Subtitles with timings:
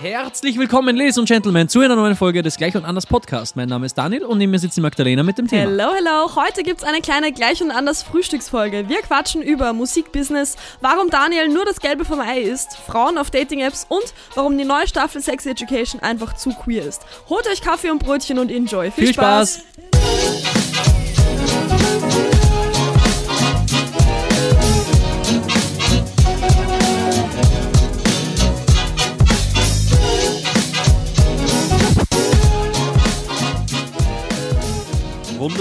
[0.00, 3.54] Herzlich willkommen, Ladies und Gentlemen, zu einer neuen Folge des Gleich und Anders Podcast.
[3.56, 5.70] Mein Name ist Daniel und neben mir sitzt die Magdalena mit dem Thema.
[5.70, 6.34] Hello, hello.
[6.34, 8.88] Heute gibt's eine kleine Gleich und Anders Frühstücksfolge.
[8.88, 13.86] Wir quatschen über Musikbusiness, warum Daniel nur das Gelbe vom Ei ist, Frauen auf Dating-Apps
[13.88, 14.04] und
[14.34, 17.02] warum die neue Staffel Sex Education einfach zu queer ist.
[17.28, 18.90] Holt euch Kaffee und Brötchen und enjoy.
[18.90, 19.62] Viel, Viel Spaß.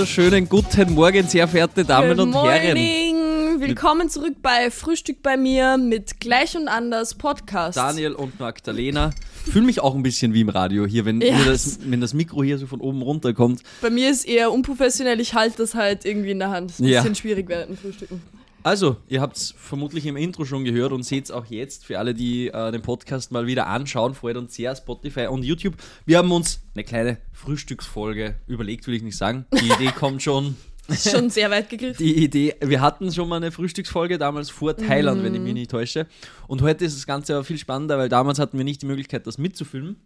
[0.04, 2.74] Wunderschönen guten Morgen, sehr verehrte Damen Good und Herren.
[2.76, 3.62] morning.
[3.62, 7.78] Willkommen zurück bei Frühstück bei mir mit Gleich und Anders Podcast.
[7.78, 9.12] Daniel und Magdalena.
[9.50, 11.38] Fühle mich auch ein bisschen wie im Radio hier, wenn, Ja.
[11.38, 13.62] mir das, wenn das Mikro hier so von oben runter kommt.
[13.82, 16.72] Bei mir ist eher unprofessionell, ich halte das halt irgendwie in der Hand.
[16.72, 17.00] Ist ein Ja.
[17.00, 18.22] bisschen schwierig während dem Frühstücken.
[18.64, 22.00] Also, ihr habt es vermutlich im Intro schon gehört und seht es auch jetzt für
[22.00, 24.16] alle, die äh, den Podcast mal wieder anschauen.
[24.16, 25.76] Freut uns sehr, Spotify und YouTube.
[26.06, 29.46] Wir haben uns eine kleine Frühstücksfolge überlegt, will ich nicht sagen.
[29.54, 30.56] Die Idee kommt schon.
[30.88, 31.98] Ist schon sehr weit gegriffen.
[31.98, 35.72] Die Idee, wir hatten schon mal eine Frühstücksfolge damals vor Thailand, wenn ich mich nicht
[35.72, 36.08] täusche.
[36.48, 39.28] Und heute ist das Ganze aber viel spannender, weil damals hatten wir nicht die Möglichkeit,
[39.28, 39.98] das mitzufilmen.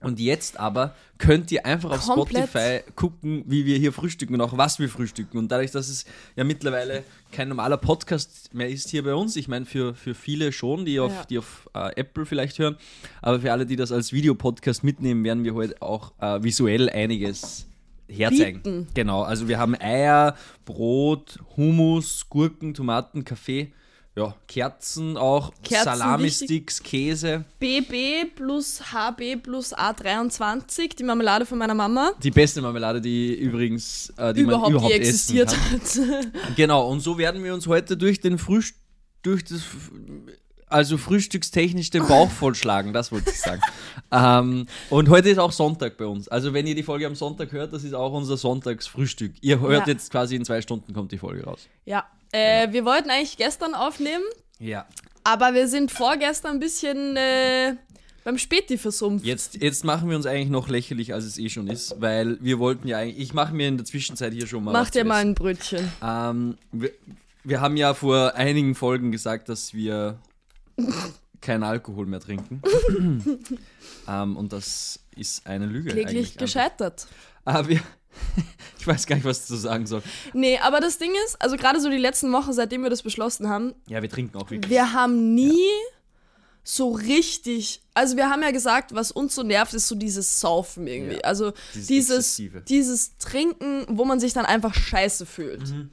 [0.00, 2.48] Und jetzt aber könnt ihr einfach auf Komplett.
[2.50, 5.38] Spotify gucken, wie wir hier frühstücken und auch was wir frühstücken.
[5.38, 6.04] Und dadurch, dass es
[6.36, 10.52] ja mittlerweile kein normaler Podcast mehr ist hier bei uns, ich meine für, für viele
[10.52, 11.24] schon, die auf, Ja.
[11.24, 12.76] die auf äh, Apple vielleicht hören,
[13.22, 17.66] aber für alle, die das als Videopodcast mitnehmen, werden wir heute auch äh, visuell einiges
[18.08, 18.62] herzeigen.
[18.62, 18.86] Bieten.
[18.94, 23.72] Genau, also wir haben Eier, Brot, Hummus, Gurken, Tomaten, Kaffee,
[24.18, 27.44] ja, Kerzen auch, Kerzen, Salami-Sticks, Käse.
[27.60, 34.12] BB plus HB plus A23, die Marmelade von meiner Mama, Die beste Marmelade, die übrigens
[34.16, 36.26] äh, die überhaupt, man überhaupt essen existiert hat.
[36.56, 38.76] Genau, und so werden wir uns heute durch den Frühstück,
[39.22, 39.62] durch das,
[40.66, 43.62] also frühstückstechnisch den Bauch vollschlagen, das wollte ich sagen.
[44.12, 46.28] ähm, und heute ist auch Sonntag bei uns.
[46.28, 49.32] Also wenn ihr die Folge am Sonntag hört, das ist auch unser Sonntagsfrühstück.
[49.40, 49.92] Ihr hört Ja.
[49.92, 51.68] jetzt quasi in zwei Stunden kommt die Folge raus.
[51.84, 54.24] ja, äh, wir wollten eigentlich gestern aufnehmen,
[54.58, 54.86] Ja.
[55.24, 57.74] aber wir sind vorgestern ein bisschen äh,
[58.24, 59.24] beim Späti versumpft.
[59.24, 62.58] Jetzt, jetzt machen wir uns eigentlich noch lächerlich, als es eh schon ist, weil wir
[62.58, 65.22] wollten ja eigentlich, ich mache mir in der Zwischenzeit hier schon mal Mach dir mal
[65.22, 65.90] ein Brötchen.
[66.02, 66.90] Ähm, wir,
[67.44, 70.18] wir haben ja vor einigen Folgen gesagt, dass wir
[71.40, 72.60] keinen Alkohol mehr trinken.
[74.08, 75.90] ähm, und das ist eine Lüge.
[75.92, 76.40] Kläglich einfach.
[76.40, 77.06] gescheitert.
[77.44, 77.80] Aber wir,
[78.78, 80.02] ich weiß gar nicht, was zu sagen soll.
[80.32, 83.48] Nee, aber das Ding ist, also gerade so die letzten Wochen, seitdem wir das beschlossen
[83.48, 84.70] haben, Ja, wir trinken auch wirklich.
[84.70, 85.68] wir haben nie
[86.64, 90.86] so richtig, also wir haben ja gesagt, was uns so nervt, ist so dieses Saufen
[90.86, 91.14] irgendwie.
[91.16, 95.66] Ja, also dieses dieses, dieses Trinken, wo man sich dann einfach scheiße fühlt.
[95.70, 95.90] Mhm.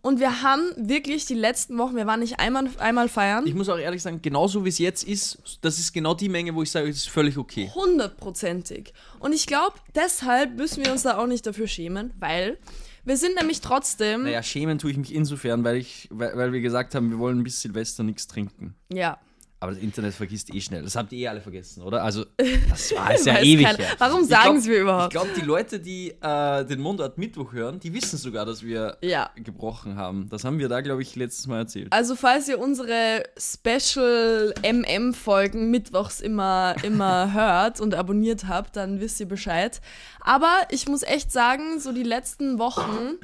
[0.00, 3.68] Und wir haben wirklich die letzten Wochen, wir waren nicht einmal, einmal feiern, Ich muss
[3.68, 6.70] auch ehrlich sagen, genauso wie es jetzt ist, das ist genau die Menge, wo ich
[6.70, 7.70] sage, es ist völlig okay.
[7.74, 8.92] hundertprozentig.
[9.18, 12.58] Und ich glaube, deshalb müssen wir uns da auch nicht dafür schämen, weil
[13.04, 16.60] wir sind nämlich trotzdem, Naja, schämen tue ich mich insofern, weil, ich, weil, weil wir
[16.60, 18.74] gesagt haben, wir wollen bis Silvester nichts trinken.
[18.92, 19.18] ja,
[19.60, 20.82] Aber das Internet vergisst eh schnell.
[20.84, 22.04] Das habt ihr eh alle vergessen, oder?
[22.04, 22.24] Also,
[22.70, 23.78] das war ist ja ewig keiner.
[23.78, 23.94] her.
[23.98, 25.12] Warum sagen sie mir überhaupt?
[25.12, 28.96] Ich glaube, die Leute, die äh, den Mundart Mittwoch hören, die wissen sogar, dass wir
[29.00, 29.30] Ja.
[29.34, 30.28] gebrochen haben.
[30.28, 31.92] Das haben wir da, glaube ich, letztes Mal erzählt.
[31.92, 39.18] Also falls ihr unsere Special MM-Folgen mittwochs immer, immer hört und abonniert habt, dann wisst
[39.20, 39.80] ihr Bescheid.
[40.20, 43.16] Aber ich muss echt sagen, so die letzten Wochen,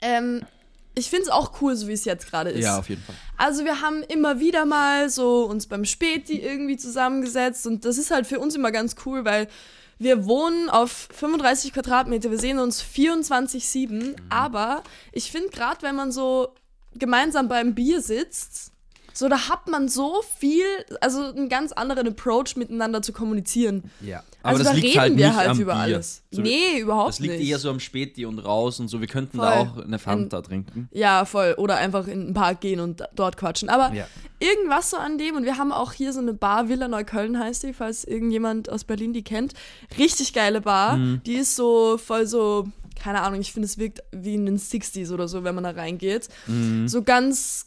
[0.00, 0.42] ähm,
[0.94, 2.64] ich finde es auch cool, so wie es jetzt gerade ist.
[2.64, 3.14] Ja, auf jeden Fall.
[3.36, 8.10] Also wir haben immer wieder mal so uns beim Späti irgendwie zusammengesetzt und das ist
[8.10, 9.48] halt für uns immer ganz cool, weil
[9.98, 14.14] wir wohnen auf 35 Quadratmeter, wir sehen uns 24-7, Mhm.
[14.28, 14.82] aber
[15.12, 16.48] ich finde gerade, wenn man so
[16.94, 18.72] gemeinsam beim Bier sitzt,
[19.16, 20.64] so da hat man so viel,
[21.00, 23.84] also einen ganz anderen Approach miteinander zu kommunizieren.
[24.00, 24.22] Ja.
[24.42, 25.82] Also da reden wir halt über Bier.
[25.82, 26.22] alles.
[26.30, 27.48] So, nee, überhaupt Das liegt nicht.
[27.48, 29.00] eher so am Späti und raus und so.
[29.00, 29.46] Wir könnten Voll.
[29.46, 30.88] da auch eine Fanta trinken.
[30.92, 31.54] Ja, voll.
[31.56, 33.68] Oder einfach in den Park gehen und dort quatschen.
[33.70, 34.06] Aber Ja.
[34.40, 35.36] irgendwas so an dem.
[35.36, 38.84] Und wir haben auch hier so eine Bar, Villa Neukölln heißt die, falls irgendjemand aus
[38.84, 39.54] Berlin die kennt.
[39.96, 40.96] Richtig geile Bar.
[40.96, 41.22] Mhm.
[41.24, 42.68] Die ist so voll so,
[43.00, 45.70] keine Ahnung, ich finde, es wirkt wie in den 60s oder so, wenn man da
[45.70, 46.28] reingeht.
[46.46, 46.86] Mhm.
[46.88, 47.66] So ganz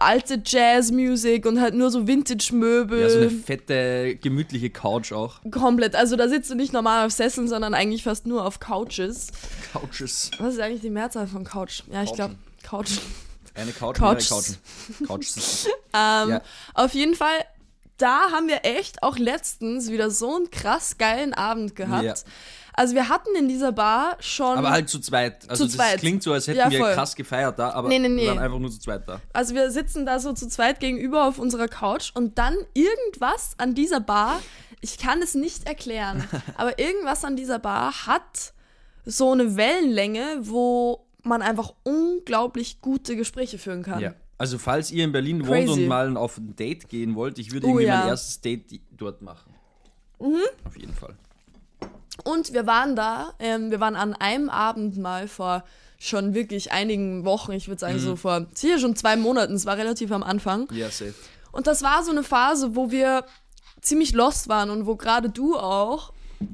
[0.00, 3.00] alte Jazzmusik und halt nur so Vintage-Möbel.
[3.00, 5.40] Ja, so eine fette, gemütliche Couch auch.
[5.50, 5.94] Komplett.
[5.96, 9.28] Also da sitzt du nicht normal auf Sesseln, sondern eigentlich fast nur auf Couches.
[9.72, 10.30] Couches.
[10.38, 11.82] Was ist eigentlich die Mehrzahl von Couch?
[11.92, 12.90] Ja, ich glaube, Couch.
[13.54, 14.30] Eine Couch, Couches.
[14.30, 15.06] mehrere Couchen.
[15.06, 15.68] Couches.
[15.94, 16.42] Ähm, Ja.
[16.72, 17.36] Auf jeden Fall,
[17.98, 22.04] da haben wir echt auch letztens wieder so einen krass geilen Abend gehabt.
[22.04, 22.14] Ja.
[22.74, 24.56] Also wir hatten in dieser Bar schon.
[24.56, 25.48] Aber halt zu zweit.
[25.48, 26.00] Also Zu das zweit.
[26.00, 28.22] klingt so, als hätten Ja, wir krass gefeiert da, aber Nee, nee, nee.
[28.22, 29.20] wir waren einfach nur zu zweit da.
[29.34, 33.74] Also wir sitzen da so zu zweit gegenüber auf unserer Couch und dann irgendwas an
[33.74, 34.40] dieser Bar,
[34.80, 38.54] ich kann es nicht erklären, aber irgendwas an dieser Bar hat
[39.04, 44.00] so eine Wellenlänge, wo man einfach unglaublich gute Gespräche führen kann.
[44.00, 44.14] Ja.
[44.42, 45.82] Also falls ihr in Berlin wohnt Crazy.
[45.82, 47.98] und mal auf ein Date gehen wollt, ich würde Oh, irgendwie ja.
[48.00, 49.52] mein erstes Date dort machen.
[50.18, 50.34] Mhm.
[50.64, 51.14] Auf jeden Fall.
[52.24, 55.62] Und wir waren da, ähm, wir waren an einem Abend mal vor
[55.98, 58.00] schon wirklich einigen Wochen, ich würde sagen Mhm.
[58.00, 60.66] so vor sicher schon zwei Monaten, es war relativ am Anfang.
[60.72, 61.14] Ja, safe.
[61.52, 63.24] Und das war so eine Phase, wo wir
[63.80, 66.12] ziemlich lost waren und wo gerade du auch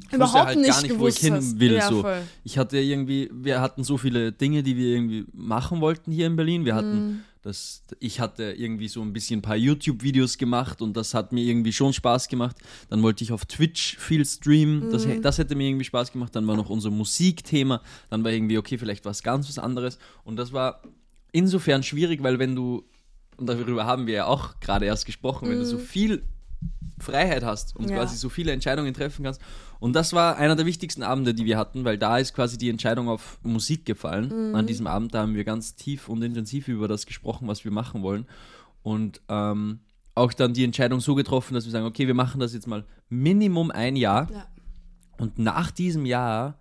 [0.09, 1.59] Ich überhaupt halt nicht gar nicht, wo ich gewusst hin hast.
[1.59, 1.73] will.
[1.73, 2.03] Ja, so.
[2.03, 2.21] voll.
[2.45, 6.37] Ich hatte irgendwie, wir hatten so viele Dinge, die wir irgendwie machen wollten hier in
[6.37, 6.67] Berlin.
[6.67, 7.25] Wir Mhm.
[7.43, 11.43] Das, ich hatte irgendwie so ein bisschen ein paar YouTube-Videos gemacht und das hat mir
[11.45, 12.57] irgendwie schon Spaß gemacht.
[12.91, 15.23] Dann wollte ich auf Twitch viel streamen, das, Mhm.
[15.23, 16.35] das hätte mir irgendwie Spaß gemacht.
[16.35, 17.81] Dann war noch unser Musikthema,
[18.11, 19.99] dann war irgendwie, okay, vielleicht was ganz was anderes.
[20.25, 20.83] Und das war
[21.33, 22.85] insofern schwierig, weil wenn du,
[23.37, 26.23] und darüber haben wir ja auch gerade erst gesprochen, wenn du so viel
[27.09, 27.89] Freiheit hast und.
[27.89, 27.97] Ja.
[27.97, 29.41] quasi so viele Entscheidungen treffen kannst.
[29.81, 32.69] Und das war einer der wichtigsten Abende, die wir hatten, weil da ist quasi die
[32.69, 34.51] Entscheidung auf Musik gefallen.
[34.51, 34.55] Mhm.
[34.55, 37.71] An diesem Abend, da haben wir ganz tief und intensiv über das gesprochen, was wir
[37.71, 38.27] machen wollen.
[38.83, 39.81] Und ähm,
[40.15, 42.85] auch dann die Entscheidung so getroffen, dass wir sagen, okay, wir machen das jetzt mal
[43.09, 44.29] Minimum ein Jahr.
[44.31, 44.47] Ja.
[45.19, 46.59] Und nach diesem Jahr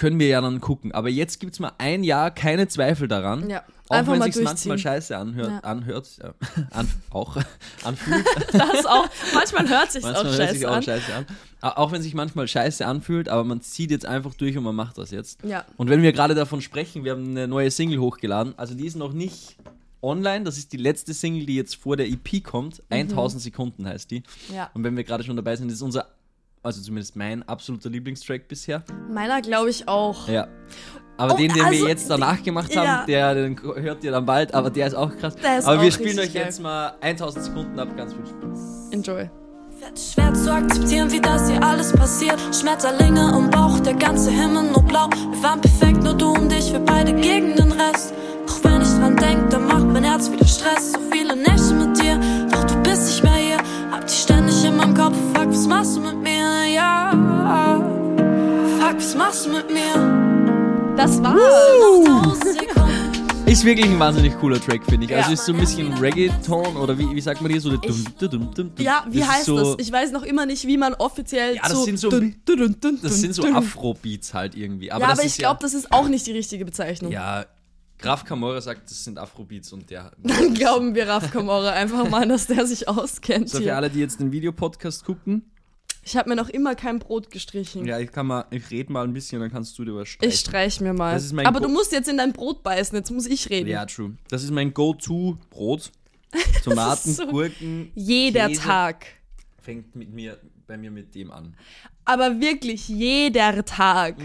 [0.00, 0.92] können wir ja dann gucken.
[0.92, 3.50] Aber jetzt gibt es mal ein Jahr keine Zweifel daran.
[3.50, 5.58] Ja, Auch wenn sich manchmal scheiße anhört, Ja.
[5.58, 6.34] anhört, ja,
[6.70, 7.36] an, auch
[7.84, 8.24] anfühlt.
[8.52, 9.06] Das auch.
[9.34, 10.82] Manchmal hört sich auch hört sich scheiße auch an.
[10.82, 11.26] scheiße an.
[11.60, 14.96] Auch wenn sich manchmal scheiße anfühlt, aber man zieht jetzt einfach durch und man macht
[14.96, 15.44] das jetzt.
[15.44, 15.66] Ja.
[15.76, 18.54] Und wenn wir gerade davon sprechen, wir haben eine neue Single hochgeladen.
[18.56, 19.56] Also die ist noch nicht
[20.00, 20.44] online.
[20.46, 22.82] Das ist die letzte Single, die jetzt vor der EP kommt.
[22.88, 24.20] 1000 Sekunden heißt die.
[24.48, 24.54] Mhm.
[24.54, 24.70] Ja.
[24.72, 26.06] Und wenn wir gerade schon dabei sind, ist unser,
[26.62, 28.82] also zumindest mein absoluter Lieblingstrack bisher.
[29.10, 30.28] Meiner glaube ich auch.
[30.28, 30.48] Ja.
[31.16, 33.04] Aber Oh, den, den also, wir jetzt danach gemacht haben, ja.
[33.06, 35.36] der den hört ihr dann bald, aber der ist auch krass.
[35.36, 36.44] Der ist aber wir auch spielen richtig euch geil.
[36.44, 38.88] jetzt mal 1000 Sekunden ab, ganz viel Spaß.
[38.92, 39.30] Enjoy.
[39.80, 42.38] Wird schwer zu akzeptieren, wie das hier alles passiert.
[42.54, 45.08] Schmetterlinge im Bauch, der ganze Himmel nur blau.
[45.30, 48.14] Wir waren perfekt, nur du und ich, wir beide gegen den Rest.
[48.46, 50.92] Doch wenn ich dran denk, dann macht mein Herz wieder Stress.
[50.92, 51.89] So viele Nächte mit
[59.00, 60.94] was machst du mit mir?
[60.94, 62.38] Das war's.
[63.46, 65.10] Ist wirklich ein wahnsinnig cooler Track, finde ich.
[65.10, 65.18] Ja.
[65.20, 67.70] Also ist so ein bisschen Reggaeton oder wie, wie sagt man hier so?
[67.74, 68.84] der Ich- dum, dum, dum, dum.
[68.84, 69.86] Ja, wie das heißt so, das?
[69.86, 72.58] Ich weiß noch immer nicht, wie man offiziell Ja, das so sind so- dun, dun,
[72.58, 73.56] dun, dun, Das sind so dun.
[73.56, 74.92] Afro-Beats halt irgendwie.
[74.92, 77.10] Aber ja, das aber ist ich glaube, das ist auch nicht die richtige Bezeichnung.
[77.10, 77.46] ja, ja,
[77.98, 80.12] Graf Camora sagt, das sind Afro-Beats und der.
[80.22, 83.76] Dann glauben wir Raf Kamora einfach mal, dass der sich auskennt So für hier.
[83.76, 85.50] alle, die jetzt den Videopodcast gucken,
[86.02, 87.84] Ich habe mir noch immer kein Brot gestrichen.
[87.86, 90.12] ja, ich kann mal, ich rede mal ein bisschen, dann kannst du dir was Ich
[90.14, 90.36] streichen.
[90.38, 91.12] streich mir mal.
[91.14, 93.50] Das ist mein Aber Go- du musst jetzt in dein Brot beißen, jetzt muss ich
[93.50, 93.68] reden.
[93.68, 94.16] Ja, true.
[94.28, 95.90] Das ist mein Go-To-Brot.
[96.64, 97.90] Tomaten, so- Gurken.
[97.94, 98.60] Jeder Käse.
[98.62, 99.06] Tag.
[99.60, 101.54] Fängt mit mir, bei mir mit dem an.
[102.06, 104.16] Aber wirklich jeder Tag.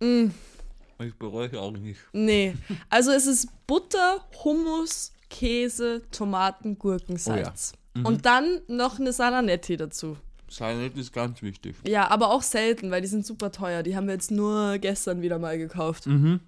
[0.00, 1.98] Ich bereue auch nicht.
[2.12, 2.54] Nee.
[2.90, 7.72] Also es ist Butter, Hummus, Käse, Tomaten, Gurken, Salz.
[7.94, 8.06] Mhm.
[8.06, 10.16] Und dann noch eine Salanetti dazu.
[10.50, 11.76] Salad ist ganz wichtig.
[11.86, 13.82] Ja, aber auch selten, weil die sind super teuer.
[13.82, 16.06] Die haben wir jetzt nur gestern wieder mal gekauft.
[16.06, 16.40] Mhm.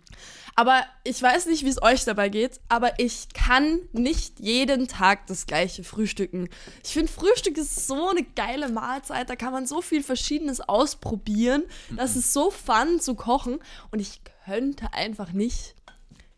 [0.56, 5.26] Aber ich weiß nicht, wie es euch dabei geht, aber ich kann nicht jeden Tag
[5.26, 6.48] das gleiche frühstücken.
[6.84, 9.30] Ich finde, Frühstück ist so eine geile Mahlzeit.
[9.30, 11.62] Da kann man so viel Verschiedenes ausprobieren.
[11.96, 13.58] Das ist so fun zu kochen.
[13.90, 15.74] Und ich könnte einfach nicht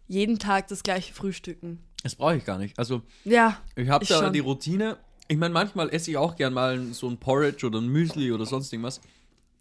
[0.09, 1.83] jeden Tag das gleiche frühstücken.
[2.03, 2.79] Das brauche ich gar nicht.
[2.79, 3.59] Also, Ja.
[3.77, 4.33] ich habe da schon.
[4.33, 4.99] die Routine.
[5.29, 8.45] Ich meine, manchmal esse ich auch gern mal so ein Porridge oder ein Müsli oder
[8.47, 9.01] sonst irgendwas.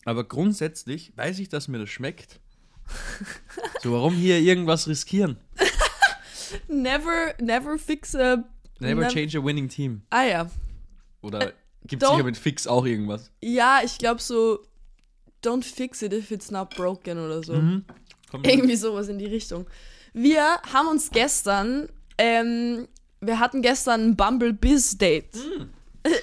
[0.05, 2.39] Aber grundsätzlich weiß ich, dass mir das schmeckt.
[3.83, 5.37] So, warum hier irgendwas riskieren?
[6.67, 8.43] Never, never fix a.
[8.79, 10.01] Never nev- change a winning team.
[10.09, 10.49] Ah ja.
[11.21, 11.53] Oder
[11.85, 13.31] gibt es sicher mit Fix auch irgendwas?
[13.41, 14.59] Ja, ich glaube so.
[15.43, 17.53] Don't fix it if it's not broken oder so.
[17.53, 19.65] Komm, Irgendwie sowas in die Richtung.
[20.13, 22.87] Wir haben uns gestern, ähm,
[23.21, 25.31] wir hatten gestern ein Bumble Biz Date.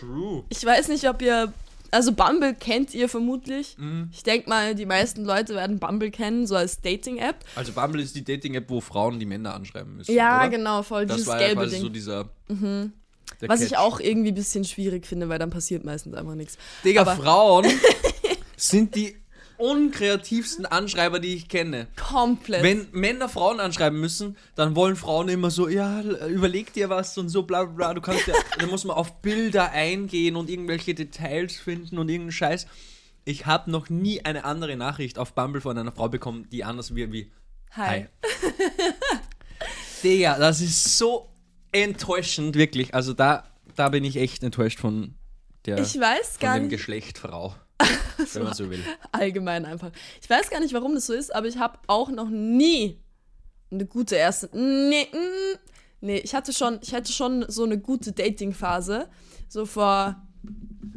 [0.00, 0.44] True.
[0.50, 1.52] Ich weiß nicht, ob ihr,
[1.92, 3.76] also Bumble kennt ihr vermutlich.
[4.12, 7.36] Ich denke mal, die meisten Leute werden Bumble kennen, so als Dating-App.
[7.54, 10.12] Also Bumble ist die Dating-App, wo Frauen die Männer anschreiben müssen.
[10.12, 10.48] Ja, oder?
[10.50, 11.82] genau, voll Das dieses war ja gelbe quasi Ding.
[11.84, 12.28] so dieser.
[12.50, 13.78] der Was ich Catch.
[13.80, 16.58] auch irgendwie ein bisschen schwierig finde, weil dann passiert meistens einfach nichts.
[16.84, 17.66] Digga, aber- Frauen
[18.56, 19.16] sind die
[19.58, 21.88] unkreativsten Anschreiber, die ich kenne.
[21.96, 22.62] Komplett.
[22.62, 27.28] Wenn Männer Frauen anschreiben müssen, dann wollen Frauen immer so, ja, überleg dir was und
[27.28, 27.94] so, bla bla bla.
[27.94, 32.32] Du kannst ja, dann muss man auf Bilder eingehen und irgendwelche Details finden und irgendeinen
[32.32, 32.66] Scheiß.
[33.24, 36.94] Ich habe noch nie eine andere Nachricht auf Bumble von einer Frau bekommen, die anders
[36.94, 37.30] wie, wie
[37.72, 38.06] Hi.
[40.02, 41.28] Digga, das ist so
[41.72, 42.94] enttäuschend, wirklich.
[42.94, 43.44] Also da,
[43.76, 45.14] da bin ich echt enttäuscht von
[45.66, 46.70] der Ich weiß von gar dem nicht.
[46.72, 47.54] Geschlecht Frau.
[48.34, 48.82] wenn man so will.
[49.12, 49.90] Allgemein einfach.
[50.20, 52.98] Ich weiß gar nicht, warum das so ist, aber ich habe auch noch nie
[53.70, 54.48] eine gute erste.
[54.52, 55.58] Nee, mm,
[56.00, 59.08] nee, ich hatte schon, ich hatte schon so eine gute Dating-Phase.
[59.48, 60.22] So vor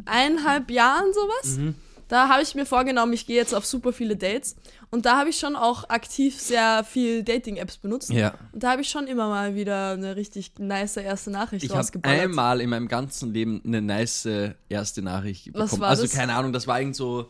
[0.06, 1.58] eineinhalb Jahren sowas.
[1.58, 1.76] Mhm.
[2.12, 4.58] Da habe ich mir vorgenommen, ich gehe jetzt auf super viele Dates.
[4.90, 8.10] Und da habe ich schon auch aktiv sehr viel Dating-Apps benutzt.
[8.10, 8.34] Ja.
[8.52, 11.80] Und da habe ich schon immer mal wieder eine richtig nice erste Nachricht Ich habe
[11.80, 12.20] rausgeballert.
[12.20, 15.84] einmal in meinem ganzen Leben eine nice äh, erste Nachricht Was bekommen.
[15.84, 16.12] war also das?
[16.12, 17.30] keine Ahnung, das war irgend so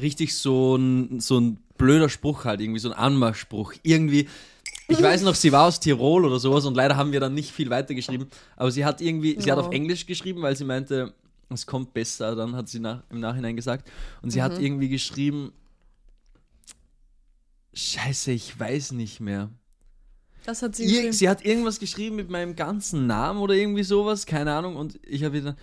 [0.00, 3.74] richtig so ein, so ein blöder Spruch halt, irgendwie so ein Anmachspruch.
[3.82, 4.26] Irgendwie,
[4.88, 7.52] ich weiß noch, sie war aus Tirol oder sowas und leider haben wir dann nicht
[7.52, 8.28] viel weitergeschrieben.
[8.56, 11.12] Aber sie hat irgendwie, sie hat auf Englisch geschrieben, weil sie meinte,
[11.50, 13.90] es kommt besser, dann hat sie nach, im Nachhinein gesagt.
[14.22, 14.42] Und sie Mhm.
[14.44, 15.52] hat irgendwie geschrieben,
[17.72, 19.50] Scheiße, ich weiß nicht mehr.
[20.44, 21.12] Das hat sie Ir geschrieben.
[21.12, 24.76] sie hat irgendwas geschrieben mit meinem ganzen Namen oder irgendwie sowas, keine Ahnung.
[24.76, 25.56] Und ich habe wieder,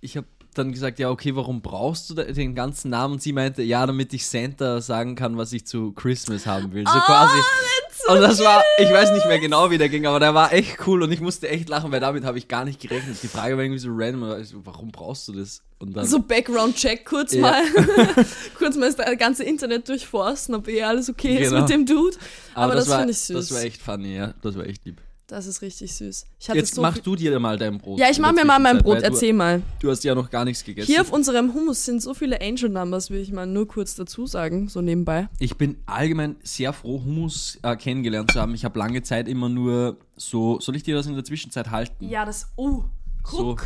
[0.00, 3.14] ich habe dann gesagt, ja, okay, warum brauchst du den ganzen Namen?
[3.14, 6.84] Und sie meinte, ja, damit ich Santa sagen kann, was ich zu Christmas haben will.
[6.86, 7.38] So Ah, quasi.
[8.08, 10.86] Und das war, ich weiß nicht mehr genau, wie der ging, aber der war echt
[10.86, 13.16] cool und ich musste echt lachen, weil damit habe ich gar nicht gerechnet.
[13.22, 15.62] Die Frage war irgendwie so random, aber so, warum brauchst du das?
[15.78, 17.40] Und dann, So Background-Check kurz Ja.
[17.42, 17.62] mal.
[18.58, 21.60] kurz mal das ganze Internet durchforsten, ob eh alles okay ist Genau.
[21.62, 22.16] mit dem Dude.
[22.54, 23.36] Aber, das, war, finde ich süß.
[23.48, 24.34] Das war echt funny, ja.
[24.42, 25.00] Das war echt lieb.
[25.26, 26.26] Das ist richtig süß.
[26.52, 27.98] Jetzt so mach du dir mal dein Brot.
[27.98, 28.98] Ja, ich mach mir mal mein Brot.
[28.98, 29.62] du, Erzähl mal.
[29.80, 30.86] Du hast ja noch gar nichts gegessen.
[30.90, 34.26] Hier auf unserem Hummus sind so viele Angel Numbers, will ich mal nur kurz dazu
[34.26, 35.28] sagen, so nebenbei.
[35.38, 38.54] Ich bin allgemein sehr froh, Hummus äh, kennengelernt zu haben.
[38.54, 40.60] Ich habe lange Zeit immer nur so.
[40.60, 42.08] Soll ich dir das in der Zwischenzeit halten?
[42.08, 42.48] Ja, das.
[42.56, 42.82] Oh,
[43.24, 43.56] So.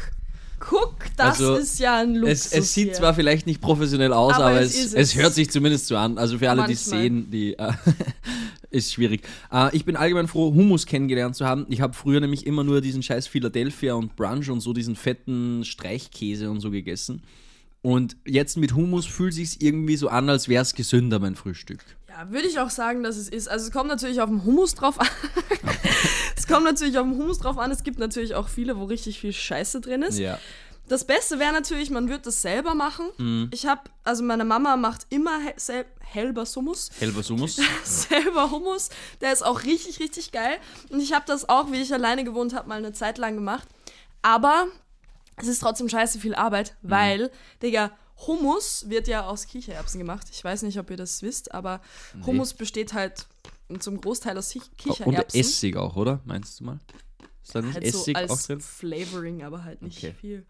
[0.68, 0.94] Guck.
[1.16, 2.46] Das Also, ist ja ein Luxus.
[2.46, 2.92] Es, es sieht hier.
[2.94, 6.18] zwar vielleicht nicht professionell aus, Aber aber, es es, es, hört sich zumindest so an.
[6.18, 7.02] Also für alle, die es Manchmal.
[7.02, 7.72] sehen, die äh,
[8.70, 9.22] ist schwierig.
[9.52, 11.66] Äh, ich bin allgemein froh, Hummus kennengelernt zu haben.
[11.68, 15.64] Ich habe früher nämlich immer nur diesen scheiß Philadelphia und Brunch und so diesen fetten
[15.64, 17.22] Streichkäse und so gegessen.
[17.82, 21.84] Und jetzt mit Hummus fühlt sich irgendwie so an, als wäre es gesünder, mein Frühstück.
[22.08, 23.48] Ja, würde ich auch sagen, dass es ist.
[23.48, 25.06] Also es kommt natürlich auf den Hummus drauf an.
[26.46, 27.70] es kommt natürlich auf den Hummus drauf an.
[27.70, 30.18] Es gibt natürlich auch viele, wo richtig viel Scheiße drin ist.
[30.18, 30.38] Ja.
[30.88, 33.06] Das Beste wäre natürlich, man würde das selber machen.
[33.18, 33.48] Mhm.
[33.52, 36.90] Ich habe, also meine Mama macht immer he sel Helbers Hummus.
[37.00, 37.58] Helbers Hummus.
[37.84, 38.90] selber Hummus.
[39.20, 40.58] Der ist auch richtig, richtig geil.
[40.90, 43.66] Und ich habe das auch, wie ich alleine gewohnt habe, mal eine Zeit lang gemacht.
[44.22, 44.66] Aber
[45.34, 46.90] es ist trotzdem scheiße viel Arbeit, Mhm.
[46.90, 47.30] weil,
[47.62, 47.90] Digga,
[48.26, 50.28] Hummus wird ja aus Kichererbsen gemacht.
[50.32, 51.80] Ich weiß nicht, ob ihr das wisst, aber
[52.24, 53.26] Hummus besteht halt
[53.80, 55.40] zum Großteil aus Ki- Und Kichererbsen.
[55.40, 56.20] Essig auch, oder?
[56.24, 56.78] Meinst du mal?
[57.42, 58.60] Ist da nicht halt so Essig auch als drin?
[58.60, 60.14] Flavoring, aber halt nicht Okay.
[60.20, 60.46] viel.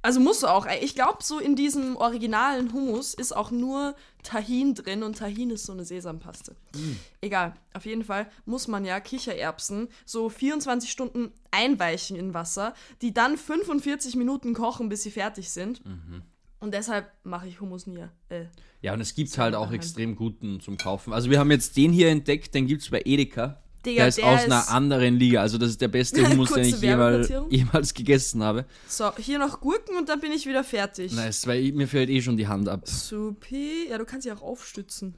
[0.00, 0.66] Also muss auch.
[0.80, 5.64] Ich glaube, so in diesem originalen Hummus ist auch nur Tahin drin und Tahin ist
[5.66, 6.54] so eine Sesampaste.
[6.76, 6.92] Mm.
[7.20, 13.12] Egal, auf jeden Fall muss man ja Kichererbsen so 24 Stunden einweichen in Wasser, die
[13.12, 15.84] dann 45 Minuten kochen, bis sie fertig sind.
[15.84, 16.22] Mhm.
[16.60, 18.04] Und deshalb mache ich Hummus nie.
[18.28, 18.46] Äh,
[18.82, 21.12] Ja, und es gibt halt auch extrem guten zum Kaufen.
[21.12, 23.60] Also wir haben jetzt den hier entdeckt, den gibt es bei Edeka.
[23.86, 25.40] Digga, der ist der aus ist- einer anderen Liga.
[25.40, 28.64] Also das ist der beste Hummus, den ich jemals, jemals gegessen habe.
[28.88, 31.12] so, hier noch Gurken und dann bin ich wieder fertig.
[31.12, 32.88] Nice, weil mir fällt eh schon die Hand ab.
[32.88, 33.86] Supi.
[33.88, 35.14] Ja, du kannst sie auch aufstützen.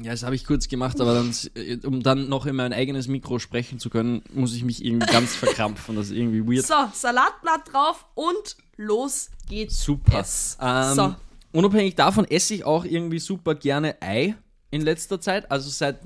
[0.00, 3.08] Ja, das habe ich kurz gemacht, aber dann, äh, um dann noch in mein eigenes
[3.08, 5.96] Mikro sprechen zu können, muss ich mich irgendwie ganz verkrampfen.
[5.96, 6.66] Das ist irgendwie weird.
[6.66, 9.82] So, Salatblatt drauf und los geht's.
[9.82, 10.24] Super.
[10.60, 11.14] Ähm, So.
[11.52, 14.34] Unabhängig davon esse ich auch irgendwie super gerne Ei
[14.70, 15.50] in letzter Zeit.
[15.50, 15.98] Also seit,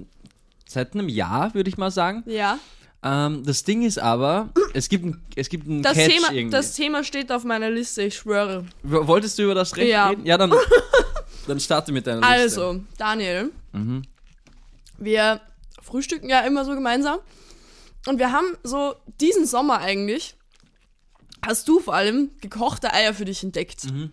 [0.66, 2.25] seit einem Jahr, würde ich mal sagen.
[2.26, 2.59] Ja.
[3.05, 6.50] Ähm, das Ding ist aber, es gibt ein, es gibt ein Das Catch Thema, irgendwie.
[6.57, 8.64] das Thema steht auf meiner Liste, ich schwöre.
[8.83, 10.09] Wolltest du über das Recht Ja.
[10.09, 10.26] reden?
[10.26, 10.52] Ja, dann,
[11.47, 12.61] dann starte mit deiner Liste.
[12.61, 14.02] Also, Daniel, Mhm.
[14.99, 15.40] wir
[15.83, 17.18] frühstücken ja immer so gemeinsam.
[18.06, 20.37] Und wir haben so diesen Sommer eigentlich,
[21.45, 23.85] hast du vor allem gekochte Eier für dich entdeckt.
[23.85, 24.11] Mhm.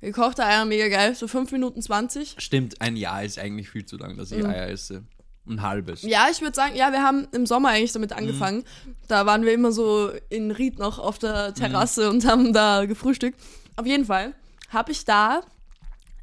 [0.00, 2.36] Gekochte Eier, mega geil, so 5 Minuten 20.
[2.38, 5.04] Stimmt, ein Jahr ist eigentlich viel zu lang, dass ich Eier esse.
[5.46, 6.02] Ein halbes.
[6.02, 6.08] Mhm.
[6.08, 8.64] Ja, ich würde sagen, ja, wir haben im Sommer eigentlich damit angefangen.
[9.08, 13.38] Da waren wir immer so in Ried noch auf der Terrasse und haben da gefrühstückt.
[13.76, 14.34] Auf jeden Fall
[14.70, 15.42] habe ich da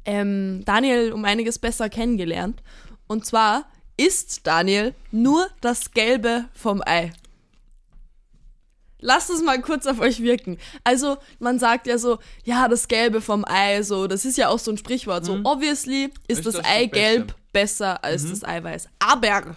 [0.08, 2.62] ähm, Daniel um einiges besser kennengelernt.
[3.06, 3.66] Und zwar
[3.98, 7.12] isst Daniel nur das Gelbe vom Ei.
[9.00, 10.56] Lasst es mal kurz auf euch wirken.
[10.82, 14.58] Also, man sagt ja so, ja, das Gelbe vom Ei, so, das ist ja auch
[14.58, 15.26] so ein Sprichwort.
[15.26, 18.88] So, obviously ist, Ist das, das Eigelb besser als das Eiweiß.
[18.98, 19.56] Aber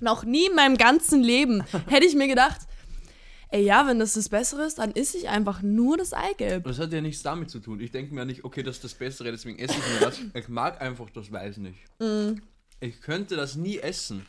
[0.00, 2.62] noch nie in meinem ganzen Leben hätte ich mir gedacht,
[3.50, 6.64] Ey, ja, wenn das das Bessere ist, dann esse ich einfach nur das Eigelb.
[6.64, 7.80] Das hat ja nichts damit zu tun.
[7.80, 10.20] Ich denke mir nicht, okay, das ist das Bessere, deswegen esse ich nur das.
[10.34, 11.78] Ich mag einfach das Weiß nicht.
[12.80, 14.26] Ich könnte das nie essen.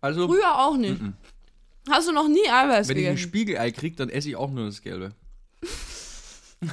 [0.00, 1.00] Also, Früher auch nicht.
[1.90, 3.28] Hast du noch nie Eiweiß wenn ich ein gegessen?
[3.28, 5.12] Spiegelei kriege, dann esse ich auch nur das Gelbe.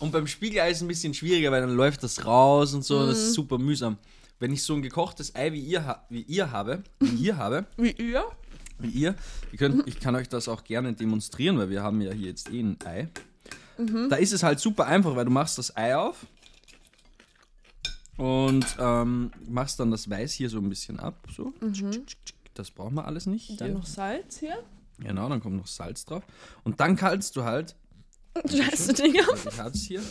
[0.00, 3.06] und beim Spiegelei ist es ein bisschen schwieriger, weil dann läuft das raus und so,
[3.06, 3.98] das ist super mühsam.
[4.38, 7.92] Wenn ich so ein gekochtes Ei wie ihr, wie ihr habe, wie ihr habe, Wie
[7.92, 8.24] ihr?
[8.78, 9.14] Wie ihr.
[9.52, 12.50] ihr könnt, ich kann euch das auch gerne demonstrieren, weil wir haben ja hier jetzt
[12.52, 13.08] eh ein Ei.
[14.08, 16.26] Da ist es halt super einfach, weil du machst das Ei auf
[18.16, 21.26] und ähm, machst dann das Weiß hier so ein bisschen ab.
[21.34, 21.52] So.
[22.54, 23.60] Das brauchen wir alles nicht.
[23.60, 23.76] Dann Hier.
[23.78, 24.56] noch Salz hier.
[24.98, 26.22] Genau, dann kommt noch Salz drauf.
[26.62, 27.74] Und dann kannst du halt,
[28.48, 29.24] Scheiße, Digga.
[29.34, 30.02] ich hatte es hier,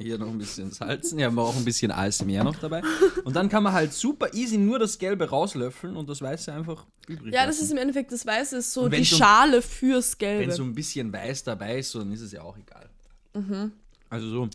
[0.00, 1.18] hier noch ein bisschen salzen.
[1.18, 2.82] Ja, wir auch ein bisschen ASMR noch dabei.
[3.24, 6.86] Und dann kann man halt super easy nur das Gelbe rauslöffeln und das Weiße einfach
[7.06, 7.64] übrig Ja, das lassen.
[7.64, 10.48] ist im Endeffekt das Weiße, ist so die Schale fürs Gelbe.
[10.48, 12.88] Wenn so ein bisschen Weiß dabei ist, so, dann ist es ja auch egal.
[13.34, 13.72] Mhm.
[14.08, 14.48] Also so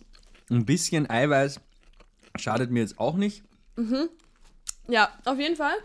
[0.49, 1.59] ein bisschen Eiweiß
[2.37, 3.43] schadet mir jetzt auch nicht.
[4.87, 5.75] Ja, auf jeden Fall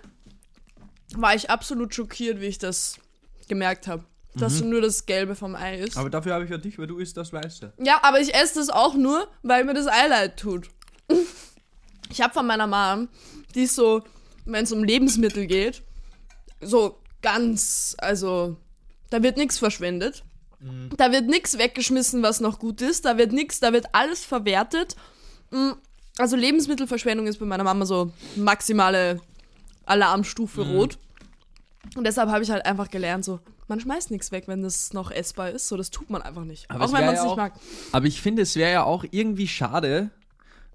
[1.14, 2.96] war ich absolut schockiert, wie ich das
[3.48, 4.04] gemerkt habe.
[4.36, 5.94] Dass so nur das Gelbe vom Ei ist.
[5.96, 6.00] Mhm.
[6.00, 7.72] Aber dafür habe ich ja dich, weil du isst das Weiße.
[7.78, 10.68] ja, aber ich esse das auch nur, weil mir das Ei leid tut.
[12.12, 13.08] Ich habe von meiner Mom,
[13.54, 14.02] die ist so,
[14.44, 15.82] wenn es um Lebensmittel geht,
[16.60, 18.56] so ganz, also,
[19.10, 20.24] da wird nichts verschwendet.
[20.96, 23.04] Da wird nichts weggeschmissen, was noch gut ist.
[23.04, 24.96] Da wird nichts, da wird alles verwertet.
[25.50, 25.70] Mm,
[26.18, 29.20] Also Lebensmittelverschwendung ist bei meiner Mama so maximale
[29.86, 30.98] Alarmstufe rot.
[31.96, 33.38] Und deshalb habe ich halt einfach gelernt, so,
[33.70, 35.68] man schmeißt nichts weg, wenn das noch essbar ist.
[35.68, 36.70] So, das tut man einfach nicht.
[36.70, 37.54] Aber auch wenn man es ja nicht mag.
[37.92, 40.10] Aber ich finde, es wäre ja auch irgendwie schade,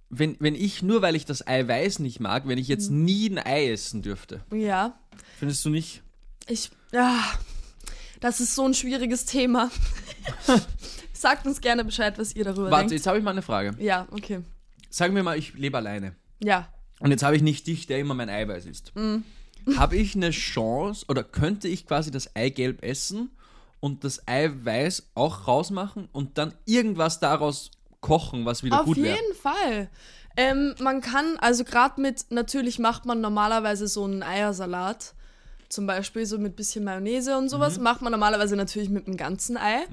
[0.09, 3.03] wenn, wenn ich, nur weil ich das Eiweiß nicht mag, wenn ich jetzt Mhm.
[3.05, 4.41] nie ein Ei essen dürfte.
[4.51, 4.97] Ja,
[5.37, 6.01] Findest du nicht?
[6.47, 7.19] ich, ja,
[8.21, 9.69] das ist so ein schwieriges Thema.
[11.13, 12.93] Sagt uns gerne Bescheid, was ihr darüber Warte, denkt.
[12.93, 13.75] jetzt habe ich mal eine Frage.
[13.79, 14.41] Ja, okay.
[14.89, 16.15] Sagen wir mal, ich lebe alleine.
[16.41, 16.67] Ja.
[16.99, 18.93] Und jetzt habe ich nicht dich, der immer mein Eiweiß isst.
[18.95, 19.23] Mhm.
[19.77, 23.29] Habe ich eine Chance oder könnte ich quasi das Eigelb essen
[23.79, 29.15] und das Eiweiß auch rausmachen und dann irgendwas daraus kochen, was wieder Auf gut wäre?
[29.15, 29.89] jeden Fall.
[30.37, 35.13] Ähm, man kann, also gerade mit, natürlich macht man normalerweise so einen Eiersalat.
[35.69, 37.49] Zum Beispiel so mit bisschen Mayonnaise und Mhm.
[37.49, 37.79] sowas.
[37.79, 39.85] Macht man normalerweise natürlich mit einem ganzen Ei.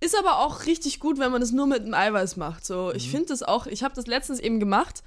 [0.00, 2.64] Ist aber auch richtig gut, wenn man das nur mit einem Eiweiß macht.
[2.64, 2.96] So, Mhm.
[2.96, 5.02] ich finde das auch, ich habe das letztens eben gemacht,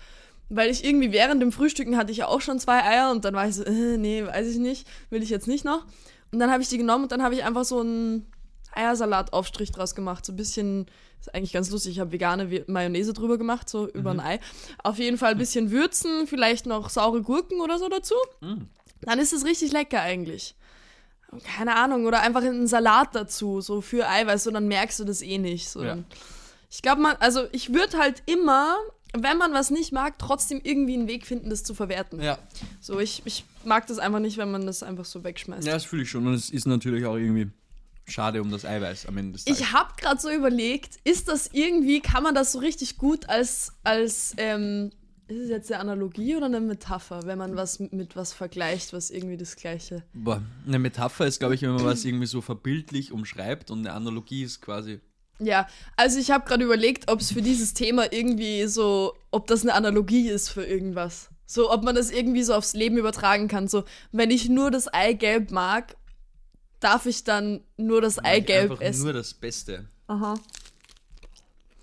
[0.54, 3.34] weil ich irgendwie während dem Frühstücken hatte ich ja auch schon zwei Eier und dann
[3.34, 5.86] war ich so, äh, nee, weiß ich nicht, will ich jetzt nicht noch.
[6.32, 8.28] Und dann habe ich die genommen und dann habe ich einfach so einen
[8.74, 10.26] Eiersalataufstrich draus gemacht.
[10.26, 10.88] So ein bisschen,
[11.20, 14.40] ist eigentlich ganz lustig, ich habe vegane Mayonnaise drüber gemacht, so über ein Ei.
[14.84, 18.16] Auf jeden Fall ein bisschen würzen, vielleicht noch saure Gurken oder so dazu.
[19.02, 20.56] Dann ist es richtig lecker eigentlich.
[21.44, 25.22] Keine Ahnung, oder einfach einen Salat dazu, so für Eiweiß, so dann merkst du das
[25.22, 25.70] eh nicht.
[25.70, 25.84] So.
[25.84, 25.98] Ja.
[26.70, 28.76] Ich glaube, man, also ich würde halt immer,
[29.14, 32.22] wenn man was nicht mag, trotzdem irgendwie einen Weg finden, das zu verwerten.
[32.22, 32.38] Ja.
[32.80, 35.66] So, ich, ich mag das einfach nicht, wenn man das einfach so wegschmeißt.
[35.68, 36.26] ja, das fühle ich schon.
[36.28, 37.52] Und es ist natürlich auch irgendwie
[38.08, 39.60] schade um das Eiweiß am Ende des Tages.
[39.60, 43.74] Ich habe gerade so überlegt, ist das irgendwie, kann man das so richtig gut als,
[43.84, 44.92] als ähm,
[45.28, 48.94] ist es jetzt eine Analogie oder eine Metapher, wenn man was mit, mit was vergleicht,
[48.94, 50.04] was irgendwie das Gleiche.
[50.14, 53.94] Boah, eine Metapher ist, glaube ich, wenn man was irgendwie so verbildlich umschreibt und eine
[53.94, 55.00] Analogie ist quasi.
[55.44, 59.64] Ja, also ich habe gerade überlegt, ob es für dieses Thema irgendwie so, ob das
[59.64, 61.30] eine Analogie ist für irgendwas.
[61.48, 63.68] So, ob man das irgendwie so aufs Leben übertragen kann.
[63.68, 65.96] So, wenn ich nur das Eigelb mag,
[66.80, 69.04] darf ich dann nur das Eigelb Einfach essen.
[69.04, 69.88] nur das Beste.
[70.08, 70.36] Aha.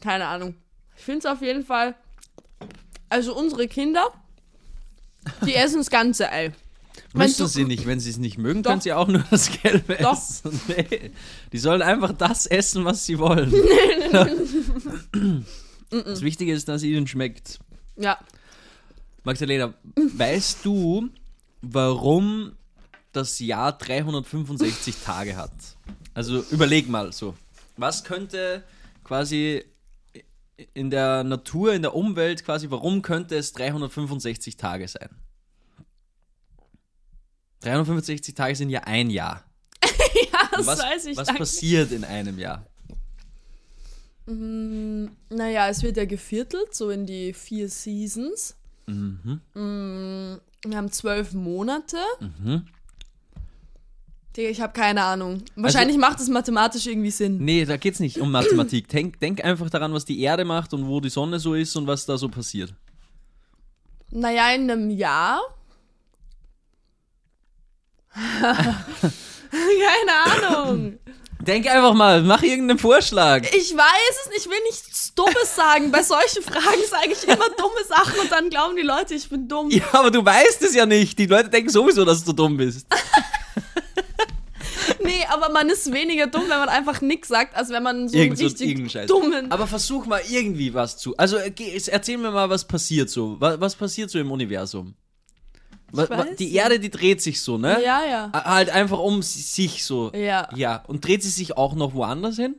[0.01, 0.55] Keine Ahnung.
[0.97, 1.97] Ich finde es auf jeden Fall.
[3.09, 4.13] Also unsere Kinder,
[5.45, 6.53] die essen das ganze Ei.
[7.15, 8.71] Müssen sie nicht, wenn sie es nicht mögen, Doch.
[8.71, 10.13] können sie auch nur das Gelbe Doch.
[10.13, 10.61] essen.
[10.69, 11.11] Nee.
[11.53, 13.51] Die sollen einfach das essen, was sie wollen.
[15.91, 17.59] das Wichtige ist, dass es ihnen schmeckt.
[17.97, 18.19] Ja.
[19.25, 21.09] Magdalena, weißt du,
[21.63, 22.53] warum
[23.13, 25.53] das Jahr 365 Tage hat?
[26.15, 27.35] Also überleg mal so.
[27.77, 28.65] Was könnte
[29.05, 29.65] quasi
[30.75, 35.09] in der Natur, in der Umwelt quasi, warum könnte es 365 Tage sein?
[37.61, 39.45] 365 Tage sind ja ein Jahr.
[40.53, 41.17] Das was weiß ich.
[41.17, 41.41] was danke.
[41.41, 42.67] passiert in einem Jahr?
[44.27, 48.57] Naja, es wird ja geviertelt, so in die vier Seasons.
[48.87, 49.41] Mhm.
[49.55, 51.97] Mm, Wir haben zwölf Monate.
[52.21, 52.67] Mhm.
[54.37, 55.43] Digga, ich habe keine Ahnung.
[55.57, 57.39] Wahrscheinlich macht es mathematisch irgendwie Sinn.
[57.39, 58.89] Nee, da geht's nicht um Mathematik.
[58.89, 61.87] Denk, denk einfach daran, was die Erde macht und wo die Sonne so ist und
[61.87, 62.75] was da so passiert.
[64.11, 65.41] Naja, in einem Jahr.
[69.51, 70.99] Keine Ahnung.
[71.41, 73.43] Denk einfach mal, mach irgendeinen Vorschlag.
[73.55, 75.91] Ich weiß es nicht, ich will nichts Dummes sagen.
[75.91, 79.49] Bei solchen Fragen sage ich immer dumme Sachen und dann glauben die Leute, ich bin
[79.49, 79.71] dumm.
[79.71, 81.19] Ja, aber du weißt es ja nicht.
[81.19, 82.87] Die Leute denken sowieso, dass du dumm bist.
[85.01, 88.17] Nee, aber man ist weniger dumm, wenn man einfach nichts sagt, als wenn man so
[88.17, 89.07] einen Irgend so richtig Scheiß.
[89.07, 89.51] dummen.
[89.51, 91.17] Aber versuch mal irgendwie was zu.
[91.17, 91.53] Also äh,
[91.87, 93.37] erzähl mir mal, was passiert so.
[93.39, 94.95] Was, was passiert so im Universum?
[95.93, 96.55] Weiß die.
[96.55, 97.83] Erde, die dreht sich so, ne?
[97.83, 98.31] Ja, ja.
[98.33, 100.13] Halt einfach um si- sich so.
[100.15, 100.49] Ja.
[100.55, 100.85] Ja.
[100.87, 102.57] Und dreht sie sich auch noch woanders hin?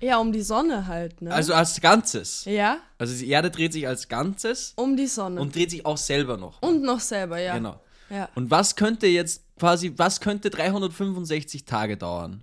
[0.00, 1.32] Ja, um die Sonne halt, ne?
[1.32, 2.44] Also als Ganzes.
[2.46, 5.36] ja, Also die Erde dreht sich als Ganzes um die Sonne.
[5.40, 6.60] Und, und dreht sich auch selber noch.
[6.62, 7.54] noch selber, ja.
[7.56, 7.78] Genau.
[8.08, 8.28] Ja.
[8.34, 12.42] Und was könnte jetzt quasi, was könnte 365 Tage dauern?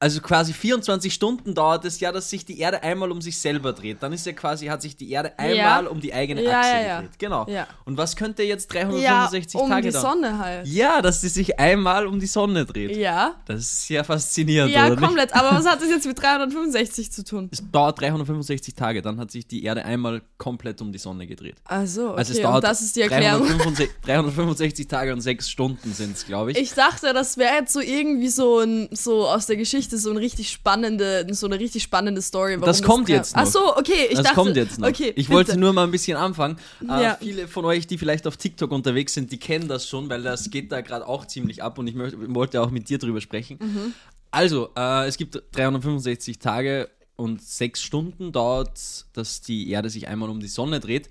[0.00, 3.72] Also quasi 24 Stunden dauert es ja, dass sich die Erde einmal um sich selber
[3.72, 4.00] dreht.
[4.00, 6.80] Dann ist ja quasi, hat sich die Erde einmal um die eigene Ja, Achse ja,
[6.80, 7.00] ja.
[7.00, 7.18] gedreht.
[7.18, 7.46] Genau.
[7.48, 7.66] Ja.
[7.84, 10.02] Und was könnte jetzt ja, 365 um Tage die dauern?
[10.02, 10.66] Sonne halt.
[10.68, 12.96] Ja, dass sie sich einmal um die Sonne dreht.
[12.96, 13.34] Ja.
[13.46, 15.02] Das ist sehr faszinierend, Ja, oder nicht?
[15.04, 15.34] komplett.
[15.34, 17.48] Aber was hat das jetzt mit 365 zu tun?
[17.50, 21.56] Es dauert 365 Tage, dann hat sich die Erde einmal komplett um die Sonne gedreht.
[21.64, 22.18] Also, okay.
[22.18, 23.46] Also es und dauert das ist die Erklärung.
[23.48, 26.58] 365, 365 Tage und 6 Stunden sind es, glaube ich.
[26.58, 30.16] Ich dachte, das wäre jetzt so irgendwie so ein, so aus der Geschichte so ein
[30.16, 32.52] richtig spannende, so eine richtig spannende Story.
[32.54, 33.42] warum Das kommt gra- jetzt noch.
[33.42, 34.34] Ach so, okay, ich das dachte.
[34.34, 34.88] kommt jetzt noch.
[34.88, 35.60] Okay, ich wollte bitte.
[35.60, 36.58] nur mal ein bisschen anfangen.
[36.82, 37.18] Äh, Ja.
[37.20, 40.50] Viele von euch, die vielleicht auf TikTok unterwegs sind, die kennen das schon, weil das
[40.50, 43.58] geht da gerade auch ziemlich ab und ich möchte, wollte auch mit dir drüber sprechen.
[43.60, 43.94] Mhm.
[44.30, 50.28] Also, äh, es gibt 365 Tage und 6 Stunden dauert, dass die Erde sich einmal
[50.30, 51.08] um die Sonne dreht.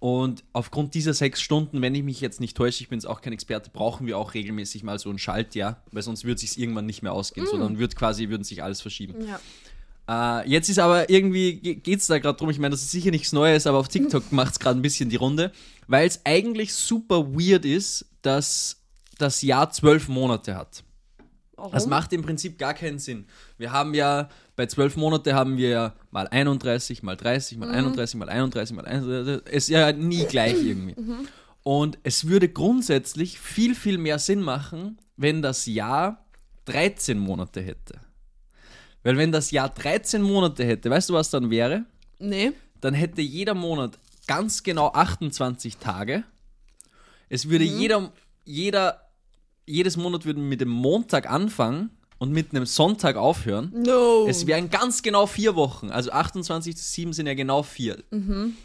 [0.00, 3.20] Und aufgrund dieser sechs Stunden, wenn ich mich jetzt nicht täusche, ich bin jetzt auch
[3.20, 6.58] kein Experte, brauchen wir auch regelmäßig mal so ein Schaltjahr, weil sonst würde es sich
[6.58, 9.14] irgendwann nicht mehr ausgehen, sondern wird quasi, würden sich alles verschieben.
[9.26, 10.40] Ja.
[10.40, 13.10] Äh, jetzt ist aber irgendwie, geht es da gerade drum, ich meine, das ist sicher
[13.10, 15.52] nichts Neues, aber auf TikTok macht es gerade ein bisschen die Runde,
[15.86, 18.80] weil es eigentlich super weird ist, dass
[19.18, 20.82] das Jahr zwölf Monate hat.
[21.60, 21.72] Warum?
[21.72, 23.26] Das macht im Prinzip gar keinen Sinn.
[23.58, 28.16] Wir haben ja, bei zwölf Monate haben wir ja mal 31, mal 30, mal 31,
[28.16, 29.46] mal 31, mal 31.
[29.52, 30.94] Ist ja nie gleich irgendwie.
[31.62, 36.24] Und es würde grundsätzlich viel, viel mehr Sinn machen, wenn das Jahr
[36.64, 38.00] 13 Monate hätte.
[39.02, 41.84] Weil wenn das Jahr 13 Monate hätte, weißt du, was dann wäre?
[42.18, 42.52] Nee.
[42.80, 46.24] Dann hätte jeder Monat ganz genau 28 Tage.
[47.28, 48.12] Es würde jeder,
[48.44, 49.09] jeder,
[49.70, 53.72] jedes Monat würde mit dem Montag anfangen und mit einem Sonntag aufhören.
[53.74, 54.26] No.
[54.28, 55.90] Es wären ganz genau vier Wochen.
[55.90, 58.02] Also 28 zu 7 sind ja genau vier.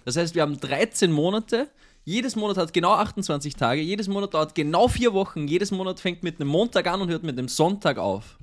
[0.03, 1.69] Das heißt, wir haben 13 Monate.
[2.03, 3.81] Jedes Monat hat genau 28 Tage.
[3.81, 5.47] Jedes Monat dauert genau vier Wochen.
[5.47, 8.37] Jedes Monat fängt mit einem Montag an und hört mit einem Sonntag auf.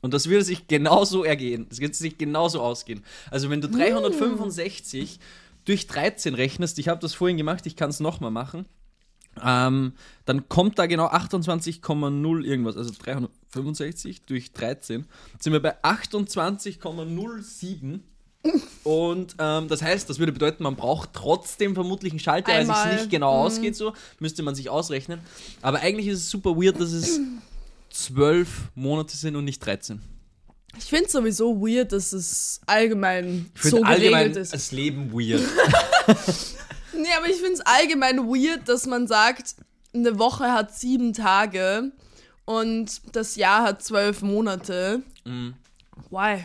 [0.00, 1.66] Und das würde sich genauso ergehen.
[1.68, 3.04] Das würde sich genauso ausgehen.
[3.30, 5.18] Also wenn du 365
[5.64, 8.64] durch 13 rechnest, ich habe das vorhin gemacht, ich kann es nochmal machen,
[9.44, 9.92] ähm,
[10.24, 15.06] dann kommt da genau 28,0 irgendwas, also 365 durch 13,
[15.38, 18.00] sind wir bei 28,07.
[18.84, 23.00] Und ähm, das heißt, das würde bedeuten, man braucht trotzdem vermutlich einen Schalter, weil es
[23.00, 25.20] nicht genau ausgeht, so müsste man sich ausrechnen.
[25.60, 27.20] Aber eigentlich ist es super weird, dass es
[27.90, 30.00] zwölf Monate sind und nicht 13.
[30.76, 34.52] Ich finde sowieso weird, dass es allgemein so allgemein geregelt ist.
[34.52, 35.42] das Leben weird.
[36.94, 39.56] Nee, aber ich finde es allgemein weird, dass man sagt,
[39.94, 41.92] eine Woche hat sieben Tage
[42.44, 45.02] und das Jahr hat zwölf Monate.
[45.24, 45.54] Mhm.
[46.10, 46.44] Why?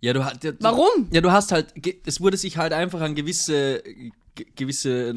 [0.00, 1.08] Ja, du, hast- ja, Warum?
[1.10, 1.74] Ja, du hast halt,
[2.06, 3.82] es wurde sich halt einfach an gewisse,
[4.34, 5.14] ge- gewisse,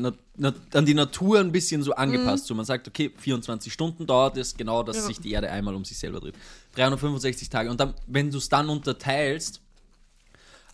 [0.73, 2.45] an die Natur ein bisschen so angepasst.
[2.45, 5.01] So, man sagt, okay, 24 Stunden dauert es, genau, dass Ja.
[5.03, 6.35] sich die Erde einmal um sich selber dreht.
[6.75, 7.71] 365 Tage.
[7.71, 9.59] Und dann, wenn du es dann unterteilst,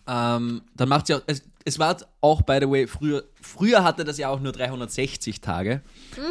[0.06, 4.18] ähm, dann macht ja, es, es war auch, by the way, früher, früher hatte das
[4.18, 5.82] ja auch nur 360 Tage.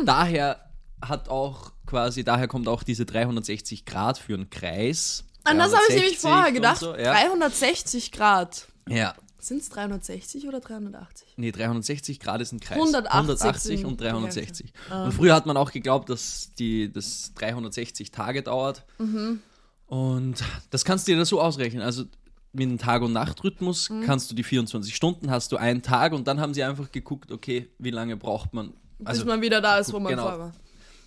[0.05, 0.69] Daher
[1.01, 5.25] hat auch quasi, daher kommt auch diese 360 Grad für einen Kreis.
[5.43, 6.79] An das habe ich nämlich 360 vorher gedacht.
[6.79, 7.13] So, ja.
[7.13, 8.67] 360 Grad.
[8.87, 9.13] ja.
[9.41, 11.29] Sind es 360 oder 380?
[11.37, 12.77] Nee, 360 Grad ist ein Kreis.
[12.77, 14.71] 180 180 sind- und 360.
[14.91, 15.05] Ah.
[15.05, 18.85] Und früher hat man auch geglaubt, dass die, das 360 Tage dauert.
[18.99, 19.41] Mhm.
[19.87, 21.81] Und das kannst du dir so ausrechnen.
[21.81, 22.05] Also
[22.53, 24.03] mit einem Tag- und Nachtrhythmus Mhm.
[24.05, 27.31] kannst du die 24 Stunden, hast du einen Tag und dann haben sie einfach geguckt,
[27.31, 28.73] okay, wie lange braucht man.
[28.99, 30.23] Bis Also, man wieder da ist, wo man genau.
[30.23, 30.51] vorher war.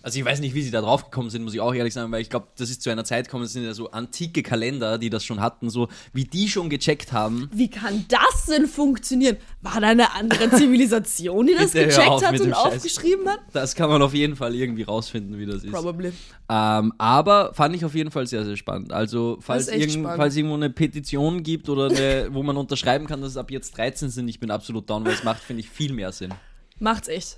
[0.05, 2.11] Also ich weiß nicht, wie sie da drauf gekommen sind, muss ich auch ehrlich sagen,
[2.11, 4.99] weil ich glaube, das ist zu einer Zeit gekommen, das sind ja so antike Kalender,
[4.99, 7.49] die das schon hatten, so wie die schon gecheckt haben.
[7.51, 9.37] Wie kann das denn funktionieren?
[9.63, 13.39] War da eine andere Zivilisation, die das Bitte gecheckt auf hat und aufgeschrieben hat?
[13.51, 15.71] Das kann man auf jeden Fall irgendwie rausfinden, wie das ist.
[15.71, 16.13] Probably.
[16.49, 18.93] Ähm, aber fand ich auf jeden Fall sehr, sehr spannend.
[18.93, 20.17] Also, falls, irgend, spannend.
[20.17, 23.75] falls irgendwo eine Petition gibt oder eine, wo man unterschreiben kann, dass es ab jetzt
[23.75, 26.31] 13 sind, ich bin absolut down, weil es macht, finde ich, viel mehr Sinn.
[26.77, 27.37] Macht's echt.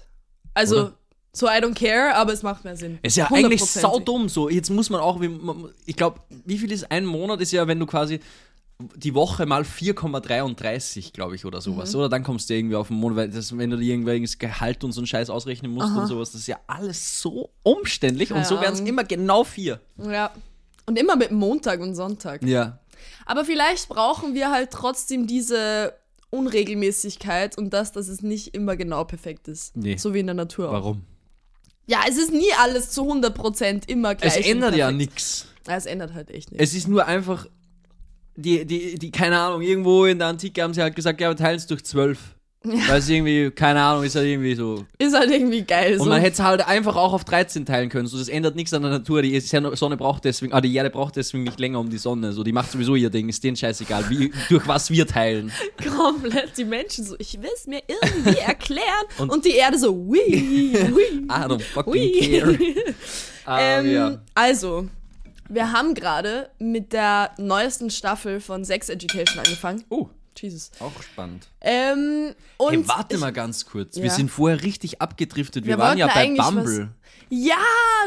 [0.53, 0.93] Also, Oder?
[1.33, 2.97] So, I don't care, aber es macht mehr Sinn.
[3.03, 3.79] Es ist ja eigentlich 100%.
[3.81, 4.49] saudumm so.
[4.49, 5.21] Jetzt muss man auch,
[5.85, 7.41] ich glaube, wie viel ist ein Monat?
[7.41, 8.19] Ist ja, wenn du quasi
[8.95, 11.93] die Woche mal 4,33, glaube ich, oder sowas.
[11.93, 11.99] Mhm.
[11.99, 14.83] Oder dann kommst du irgendwie auf den Monat, weil das, wenn du dir irgendwelches Gehalt
[14.83, 18.45] und so einen Scheiß ausrechnen musst und sowas, das ist ja alles so umständlich und
[18.45, 18.61] so Ja.
[18.61, 19.79] werden es immer genau vier.
[19.97, 20.31] Ja.
[20.85, 22.43] Und immer mit Montag und Sonntag.
[22.43, 22.79] Ja.
[23.25, 25.93] Aber vielleicht brauchen wir halt trotzdem diese
[26.29, 29.75] Unregelmäßigkeit und das, dass es nicht immer genau perfekt ist.
[29.75, 29.97] Nee.
[29.97, 30.73] So wie in der Natur auch.
[30.73, 31.01] Warum?
[31.87, 34.37] Ja, es ist nie alles zu 100% immer gleich.
[34.37, 35.47] Es ändert ja nichts.
[35.65, 36.63] Es ändert halt echt nichts.
[36.63, 37.47] Es ist nur einfach,
[38.35, 41.35] die, die, die, keine Ahnung, irgendwo in der Antike haben sie halt gesagt, ja, wir
[41.35, 42.35] teilen es durch zwölf.
[42.87, 44.85] Weil es irgendwie, keine Ahnung, ist halt irgendwie so.
[44.97, 45.93] Ist halt irgendwie geil.
[45.93, 46.05] Und so.
[46.05, 48.07] man hätte es halt einfach auch auf 13 teilen können.
[48.07, 49.21] So, das ändert nichts an der Natur.
[49.21, 52.33] Die Sonne braucht deswegen, ah, die Erde braucht deswegen nicht länger um die Sonne.
[52.33, 53.29] So, die macht sowieso ihr Ding.
[53.29, 55.51] Ist denen scheißegal, wie, durch was wir teilen.
[55.97, 58.83] komplett die Menschen so, ich will es mir irgendwie erklären.
[59.17, 61.03] und, Und- die Erde so, ui, ui.
[61.27, 62.11] I don't fucking Ui.
[62.39, 62.57] care.
[63.45, 64.17] Ah, Ähm, ja.
[64.35, 64.87] Also,
[65.49, 69.83] wir haben gerade mit der neuesten Staffel von Sex Education angefangen.
[69.89, 70.09] Oh,
[70.41, 70.71] Jesus.
[70.79, 71.47] auch spannend.
[71.61, 73.95] Ähm, und Hey, warte ich, mal ganz kurz.
[73.97, 74.09] Wir Ja.
[74.13, 75.65] sind vorher richtig abgedriftet.
[75.65, 76.89] Wir, Wir waren ja bei Bumble.
[77.29, 77.55] Ja,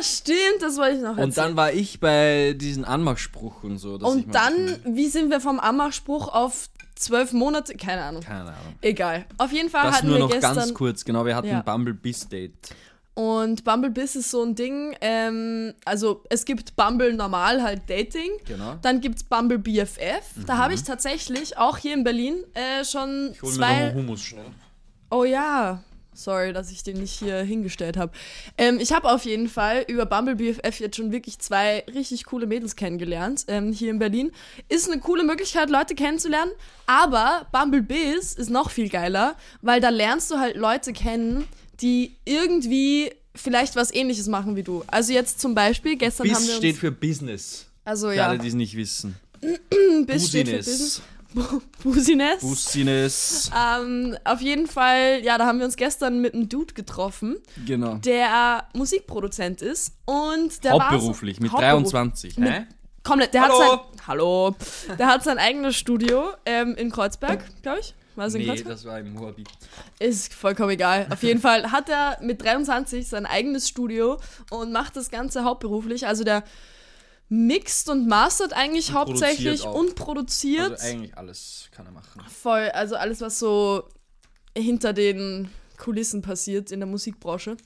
[0.01, 1.25] stimmt, das wollte ich noch erzählen.
[1.25, 3.95] Und dann war ich bei diesem Anmachspruch und so.
[3.95, 7.75] Und dann, wie sind wir vom Anmachspruch auf zwölf Monate?
[7.77, 8.23] Keine Ahnung.
[8.23, 8.75] Keine Ahnung.
[8.81, 9.27] Egal.
[9.37, 10.57] Auf jeden Fall Das hatten nur wir noch gestern.
[10.57, 11.05] ganz kurz.
[11.05, 11.59] Genau, wir hatten Ja.
[11.59, 12.55] ein Bumble Biss Date.
[13.21, 14.97] Und Bumble Biss ist so ein Ding.
[15.03, 18.31] Ähm, also es gibt Bumble normal, halt Dating.
[18.47, 18.79] Genau.
[18.81, 20.47] Dann gibt's Bumble BFF.
[20.47, 23.93] Da habe ich tatsächlich auch hier in Berlin äh, schon Ich hol mir noch zwei.
[23.93, 24.47] Hummus schnell.
[25.11, 25.85] Oh ja.
[26.15, 28.11] Sorry, dass ich den nicht hier hingestellt habe.
[28.57, 32.47] Ähm, ich habe auf jeden Fall über Bumble BFF jetzt schon wirklich zwei richtig coole
[32.47, 34.33] Mädels kennengelernt ähm, hier in Berlin.
[34.71, 36.53] Ist eine coole Möglichkeit, Leute kennenzulernen.
[36.87, 41.47] Aber Bumble Biz ist noch viel geiler, weil da lernst du halt Leute kennen,
[41.81, 44.83] die irgendwie vielleicht was ähnliches machen wie du.
[44.87, 46.81] Also jetzt zum Beispiel, gestern haben Biss wir steht uns...
[46.81, 47.67] für Business.
[47.85, 49.17] Also Für ja, alle, die es nicht wissen.
[50.07, 51.03] Biz steht für Business.
[51.83, 52.41] Busines.
[52.41, 53.51] Busines.
[53.57, 57.95] Ähm, auf jeden Fall, ja, da haben wir uns gestern mit einem Dude getroffen, Genau.
[57.95, 61.61] der Musikproduzent ist und der war Hauptberuflich, so, mit Hauptberuf-
[61.93, 62.37] 23.
[62.39, 62.67] Mit- hä?
[63.03, 63.55] Komplett, der Hallo.
[63.63, 64.55] hat sein, hallo,
[64.99, 67.95] der hat sein eigenes Studio ähm, in Kreuzberg, glaube ich.
[68.17, 68.69] War es in Nee, Kreuzberg?
[68.69, 69.49] das war im Moabit.
[69.99, 71.07] Ist vollkommen egal.
[71.11, 74.19] Auf jeden Fall hat er mit 23 sein eigenes Studio
[74.51, 76.07] und macht das Ganze hauptberuflich.
[76.07, 76.43] Also der
[77.29, 80.71] mixt und mastert eigentlich Und hauptsächlich produziert und produziert.
[80.73, 82.23] Also eigentlich alles kann er machen.
[82.29, 83.85] Voll, also alles, was so
[84.57, 85.49] hinter den
[85.81, 87.53] Kulissen passiert in der Musikbranche.
[87.53, 87.57] Mhm.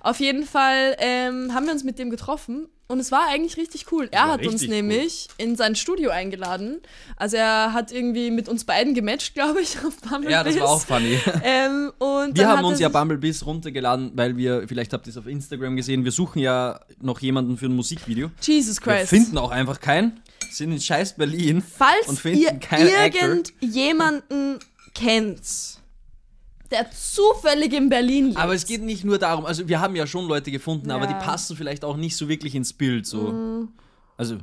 [0.00, 3.90] Auf jeden Fall ähm, haben wir uns mit dem getroffen und es war eigentlich richtig
[3.90, 4.08] cool.
[4.12, 6.80] Er hat uns nämlich in sein Studio eingeladen.
[7.16, 10.68] Also er hat irgendwie mit uns beiden gematcht, glaube ich, auf Bumble Ja, das war
[10.68, 11.18] auch funny.
[11.42, 15.26] Ähm, und Wir haben uns ja Bumblebees runtergeladen, weil wir, vielleicht habt ihr es auf
[15.26, 18.30] Instagram gesehen, wir suchen ja noch jemanden für ein Musikvideo.
[18.42, 19.08] Jesus Wir Christ.
[19.08, 20.20] finden auch einfach keinen.
[20.50, 21.62] Sind in scheiß Berlin.
[21.62, 23.22] Falls und finden ihr keinen Actor.
[23.22, 24.58] irgendjemanden
[24.94, 25.80] kennt,
[26.72, 28.38] der zufällig in Berlin lebt.
[28.38, 31.12] Aber es geht nicht nur darum, also wir haben ja schon Leute gefunden, aber die
[31.12, 31.18] Ja.
[31.20, 31.24] Mhm.
[31.24, 33.06] passen vielleicht auch nicht so wirklich ins Bild.
[33.06, 33.68] So.
[34.16, 34.38] Also,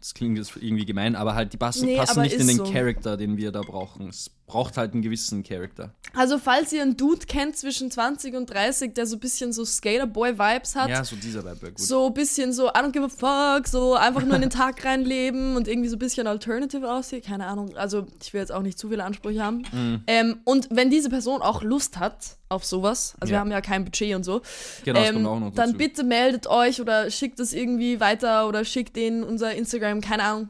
[0.00, 2.64] das klingt jetzt irgendwie gemein, aber halt, die passen, Nee, passen nicht in den so.
[2.64, 4.08] Charakter, den wir da brauchen.
[4.08, 5.94] Es braucht halt einen gewissen Charakter.
[6.14, 9.64] Also, falls ihr einen Dude kennt zwischen 20 und 30, der so ein bisschen so
[9.64, 11.78] Skaterboy-Vibes hat, Ja, so dieser Vibe gut.
[11.80, 14.84] so ein bisschen so, I don't give a fuck, so einfach nur in den Tag
[14.84, 17.76] reinleben und irgendwie so ein bisschen alternative aussieht, keine Ahnung.
[17.76, 19.62] Also, ich will jetzt auch nicht zu viele Ansprüche haben.
[19.72, 20.02] Mhm.
[20.06, 23.40] Ähm, und wenn diese Person auch Lust hat auf sowas, also wir Ja.
[23.40, 24.42] haben ja kein Budget und so,
[24.84, 29.54] Genau, ähm, dann bitte meldet euch oder schickt es irgendwie weiter oder schickt denen unser
[29.54, 30.48] Instagram, keine Ahnung.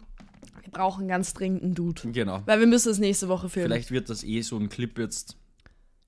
[0.74, 2.02] Wir brauchen ganz dringend einen Dude.
[2.12, 2.42] Genau.
[2.46, 3.70] Weil wir müssen es nächste Woche filmen.
[3.70, 5.36] Vielleicht wird das eh so ein Clip jetzt.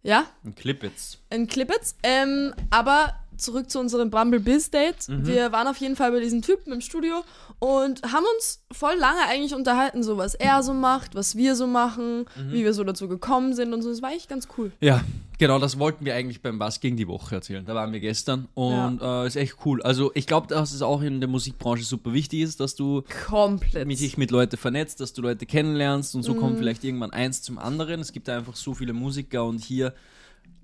[0.03, 0.25] Ja?
[0.45, 1.21] Ein Clip jetzt.
[1.31, 1.97] ein Clip jetzt.
[2.03, 5.09] Ähm, aber zurück zu unserem Bumble Biz Date.
[5.09, 5.27] Mhm.
[5.27, 7.23] Wir waren auf jeden Fall bei diesem Typen im Studio
[7.59, 11.67] und haben uns voll lange eigentlich unterhalten, so was er so macht, was wir so
[11.67, 12.53] machen, Mhm.
[12.53, 13.89] wie wir so dazu gekommen sind und so.
[13.91, 14.73] Das war echt ganz cool.
[14.81, 15.03] Ja,
[15.39, 17.65] genau, das wollten wir eigentlich beim Was gegen die Woche erzählen.
[17.65, 19.83] Da waren wir gestern und äh, ist echt cool.
[19.83, 23.87] Also ich glaube, dass es auch in der Musikbranche super wichtig ist, dass du Komplett.
[23.87, 26.39] mit dich mit Leuten vernetzt, dass du Leute kennenlernst und so Mhm.
[26.39, 28.01] kommt vielleicht irgendwann eins zum anderen.
[28.01, 29.95] Es gibt da einfach so viele Musiker und hier,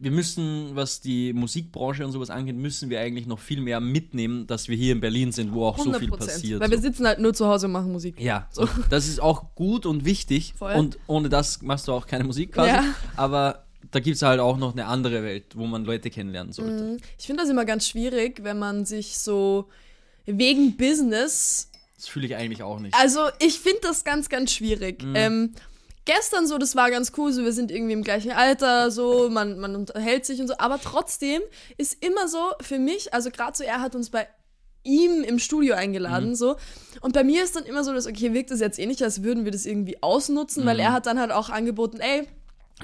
[0.03, 4.49] wir müssen, was die Musikbranche und sowas angeht, müssen wir eigentlich noch viel mehr mitnehmen,
[4.49, 6.17] dass wir hier in Berlin sind, wo auch so viel 100%.
[6.17, 6.61] passiert.
[6.61, 6.73] Weil so.
[6.73, 8.21] wir sitzen halt nur zu Hause und machen Musik.
[8.21, 10.55] Ja, und das ist auch gut und wichtig.
[10.59, 10.75] Voll.
[10.75, 12.71] Und ohne das machst du auch keine Musik quasi.
[12.71, 12.85] Ja.
[13.15, 16.97] Aber da gibt es halt auch noch eine andere Welt, wo man Leute kennenlernen sollte.
[17.17, 19.69] Ich finde das immer ganz schwierig, wenn man sich so
[20.27, 22.95] wegen Business Das fühle ich eigentlich auch nicht.
[22.97, 25.05] Also ich finde das ganz, ganz schwierig.
[25.05, 25.15] Mhm.
[25.15, 25.53] Ähm,
[26.05, 29.59] gestern so, das war ganz cool, so wir sind irgendwie im gleichen Alter, so, man,
[29.59, 31.41] man unterhält sich und so, aber trotzdem
[31.77, 34.27] ist immer so für mich, also gerade so, er hat uns bei
[34.85, 36.35] ihm im Studio eingeladen, Mhm.
[36.35, 36.57] so.
[37.03, 39.23] Und bei mir ist dann immer so, dass, okay, wirkt es jetzt eh nicht, als
[39.23, 40.69] würden wir das irgendwie ausnutzen, Mhm.
[40.69, 42.27] weil er hat dann halt auch angeboten, ey,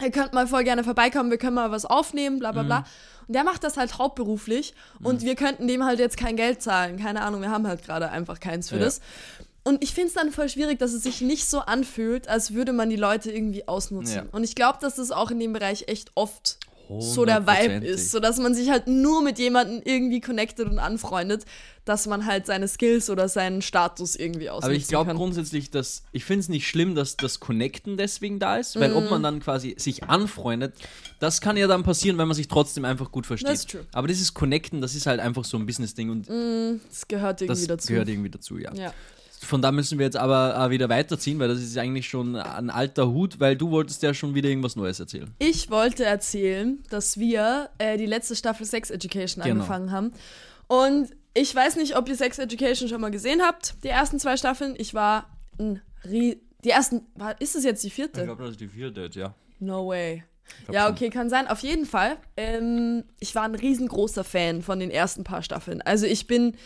[0.01, 2.67] ihr könnt mal voll gerne vorbeikommen, wir können mal was aufnehmen, bla bla Mhm.
[2.67, 2.85] bla.
[3.27, 6.99] Und der macht das halt hauptberuflich und wir könnten dem halt jetzt kein Geld zahlen.
[6.99, 8.85] Keine Ahnung, wir haben halt gerade einfach keins für Ja.
[8.85, 9.01] das.
[9.69, 12.73] Und ich finde es dann voll schwierig, dass es sich nicht so anfühlt, als würde
[12.73, 14.15] man die Leute irgendwie ausnutzen.
[14.17, 14.25] Ja.
[14.33, 16.57] Und ich glaube, dass das auch in dem Bereich echt oft
[17.01, 20.79] so der Vibe ist, so dass man sich halt nur mit jemandem irgendwie connected und
[20.79, 21.45] anfreundet,
[21.85, 26.03] dass man halt seine Skills oder seinen Status irgendwie ausnutzen Aber ich glaube grundsätzlich, dass
[26.13, 28.97] ich finde es nicht schlimm, dass das Connecten deswegen da ist, weil Mhm.
[28.97, 30.73] ob man dann quasi sich anfreundet,
[31.21, 33.51] das kann ja dann passieren, wenn man sich trotzdem einfach gut versteht.
[33.51, 33.85] Das ist true.
[33.93, 36.27] Aber dieses Connecten, das ist halt einfach so ein Business-Ding und
[36.89, 37.89] das gehört irgendwie das dazu.
[37.89, 38.73] gehört irgendwie dazu, ja.
[38.73, 38.95] ja.
[39.45, 42.71] Von da müssen wir jetzt aber äh, wieder weiterziehen, weil das ist eigentlich schon ein
[42.71, 45.31] alter Hut, weil du wolltest ja schon wieder irgendwas Neues erzählen.
[45.39, 49.57] Ich wollte erzählen, dass wir äh, die letzte Staffel Sex Education Genau.
[49.57, 50.13] angefangen haben.
[50.67, 54.37] Und ich weiß nicht, ob ihr Sex Education schon mal gesehen habt, die ersten zwei
[54.37, 54.75] Staffeln.
[54.77, 58.25] Ich war ein Rie Die ersten, war, ist es jetzt die vierte?
[58.25, 59.35] glaube, das ist die vierte jetzt, ja.
[59.61, 60.25] No way.
[60.73, 61.47] Ja, okay, kann sein.
[61.47, 62.17] Auf jeden Fall.
[62.37, 65.83] Ähm, ich war ein riesengroßer Fan von den ersten paar Staffeln.
[65.83, 66.57] Also ich bin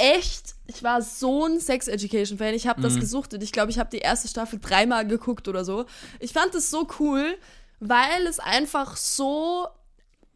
[0.00, 2.54] echt, ich war so ein Sex Education Fan.
[2.54, 3.00] Ich habe das Mhm.
[3.00, 3.42] gesuchtet.
[3.42, 5.86] Ich glaube, ich habe die erste Staffel dreimal geguckt oder so.
[6.18, 7.36] Ich fand es so cool,
[7.78, 9.66] weil es einfach so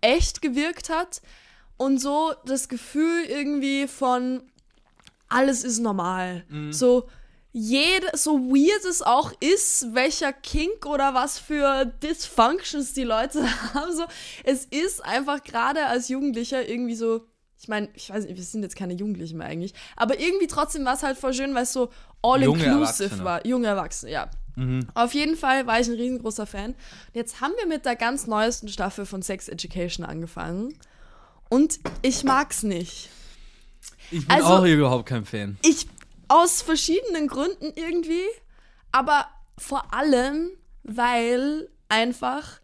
[0.01, 1.23] echt gewirkt hat
[1.77, 4.43] und so das Gefühl irgendwie von
[5.29, 6.45] alles ist normal.
[6.71, 7.09] So
[7.53, 13.43] jede, so weird es auch ist, welcher Kink oder was für Dysfunctions die Leute
[13.75, 14.05] haben, so,
[14.43, 17.25] es ist einfach gerade als Jugendlicher irgendwie so,
[17.65, 20.85] ich meine, ich weiß nicht, wir sind jetzt keine Jugendlichen mehr eigentlich, aber irgendwie trotzdem
[20.85, 23.47] war es halt voll schön, weil es so all-inclusive war.
[23.47, 24.31] Junge Erwachsene, ja.
[24.93, 26.73] Auf jeden Fall war ich ein riesengroßer Fan.
[26.73, 26.77] Und
[27.15, 30.75] jetzt haben wir mit der ganz neuesten Staffel von Sex Education angefangen.
[31.49, 33.09] Und ich mag's nicht.
[34.11, 35.57] Ich bin Also- auch überhaupt kein Fan.
[35.63, 35.89] Ich
[36.29, 38.23] aus verschiedenen Gründen irgendwie,
[38.93, 40.51] aber vor allem,
[40.83, 42.61] weil einfach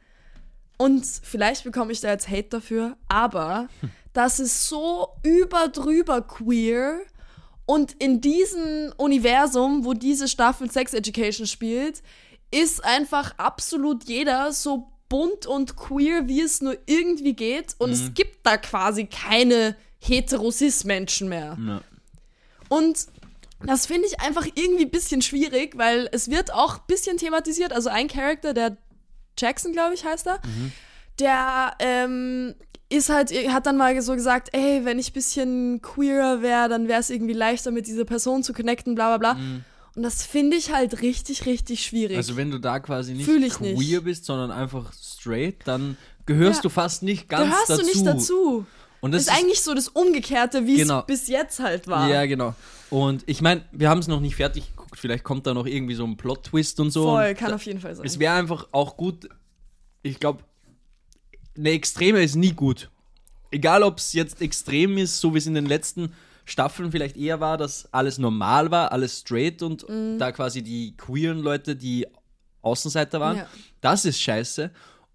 [0.77, 3.69] und vielleicht bekomme ich da jetzt Hate dafür, aber
[4.13, 7.01] das ist so überdrüber queer
[7.67, 12.03] und in diesem Universum, wo diese Staffel Sex Education spielt,
[12.51, 18.15] ist einfach absolut jeder so bunt und queer, wie es nur irgendwie geht und es
[18.15, 21.57] gibt da quasi keine Heterosis-Menschen mehr.
[21.65, 21.81] Ja.
[22.69, 23.07] Und
[23.63, 27.73] das finde ich einfach irgendwie ein bisschen schwierig, weil es wird auch ein bisschen thematisiert.
[27.73, 28.77] Also ein Charakter, der
[29.39, 30.41] Jackson, glaube ich, heißt er,
[31.19, 32.55] der ähm,
[32.91, 36.89] ist halt, hat dann mal so gesagt, ey, wenn ich ein bisschen queerer wäre, dann
[36.89, 39.41] wäre es irgendwie leichter, mit dieser Person zu connecten, bla bla bla.
[39.97, 42.17] Und das finde ich halt richtig, richtig schwierig.
[42.17, 43.39] Also wenn du da quasi nicht queer
[43.75, 44.05] nicht.
[44.05, 46.63] bist, sondern einfach straight, dann gehörst Ja.
[46.63, 47.81] du fast nicht ganz Gehörst dazu.
[47.83, 48.67] du nicht dazu.
[49.01, 51.01] Und Das das ist eigentlich so das Umgekehrte, wie Genau.
[51.01, 52.09] es bis jetzt halt war.
[52.09, 52.55] Ja, genau.
[52.91, 54.99] Und ich meine, wir haben es noch nicht fertig geguckt.
[54.99, 57.05] Vielleicht kommt da noch irgendwie so ein Plot-Twist und so.
[57.05, 58.05] Voll, und kann da, auf jeden Fall sein.
[58.05, 59.29] Es wäre einfach auch gut.
[60.03, 60.43] Ich glaube,
[61.61, 62.91] eine Extreme ist nie gut.
[63.51, 66.13] Egal, ob es jetzt extrem ist, so wie es in den letzten
[66.45, 70.19] Staffeln vielleicht eher war, dass alles normal war, alles straight und Mhm.
[70.19, 72.07] da quasi die queeren Leute die
[72.63, 73.37] Außenseiter waren.
[73.39, 73.47] Ja.
[73.81, 74.71] Das ist scheiße.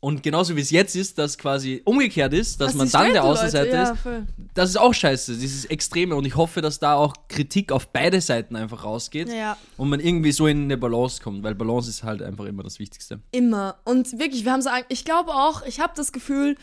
[0.05, 3.23] Und genauso wie es jetzt ist, dass quasi umgekehrt ist, dass Was man dann der
[3.23, 4.27] Außenseiter ja, ist, voll.
[4.53, 6.15] das ist auch scheiße, dieses Extreme.
[6.15, 9.57] Und ich hoffe, dass da auch Kritik auf beide Seiten einfach rausgeht Ja.
[9.77, 12.77] und man irgendwie so in eine Balance kommt, weil Balance ist halt einfach immer das
[12.77, 13.19] Wichtigste.
[13.31, 13.79] Immer.
[13.83, 16.55] Und wirklich, wir haben so, ich glaube auch, ich habe das Gefühl,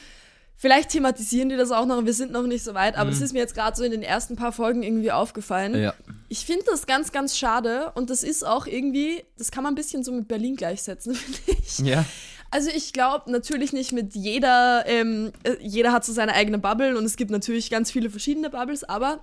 [0.54, 3.32] vielleicht thematisieren die das auch noch, wir sind noch nicht so weit, aber das ist
[3.32, 5.72] mir jetzt gerade so in den ersten paar Folgen irgendwie aufgefallen.
[5.72, 5.82] Mhm.
[5.82, 5.94] Ja.
[6.28, 9.74] Ich finde das ganz, ganz schade und das ist auch irgendwie, das kann man ein
[9.74, 11.80] bisschen so mit Berlin gleichsetzen, finde ich.
[11.80, 12.04] Ja.
[12.52, 16.98] Also ich glaube natürlich nicht mit jeder, ähm, äh, jeder hat so seine eigene Bubble
[16.98, 19.20] und es gibt natürlich ganz viele verschiedene Bubbles, aber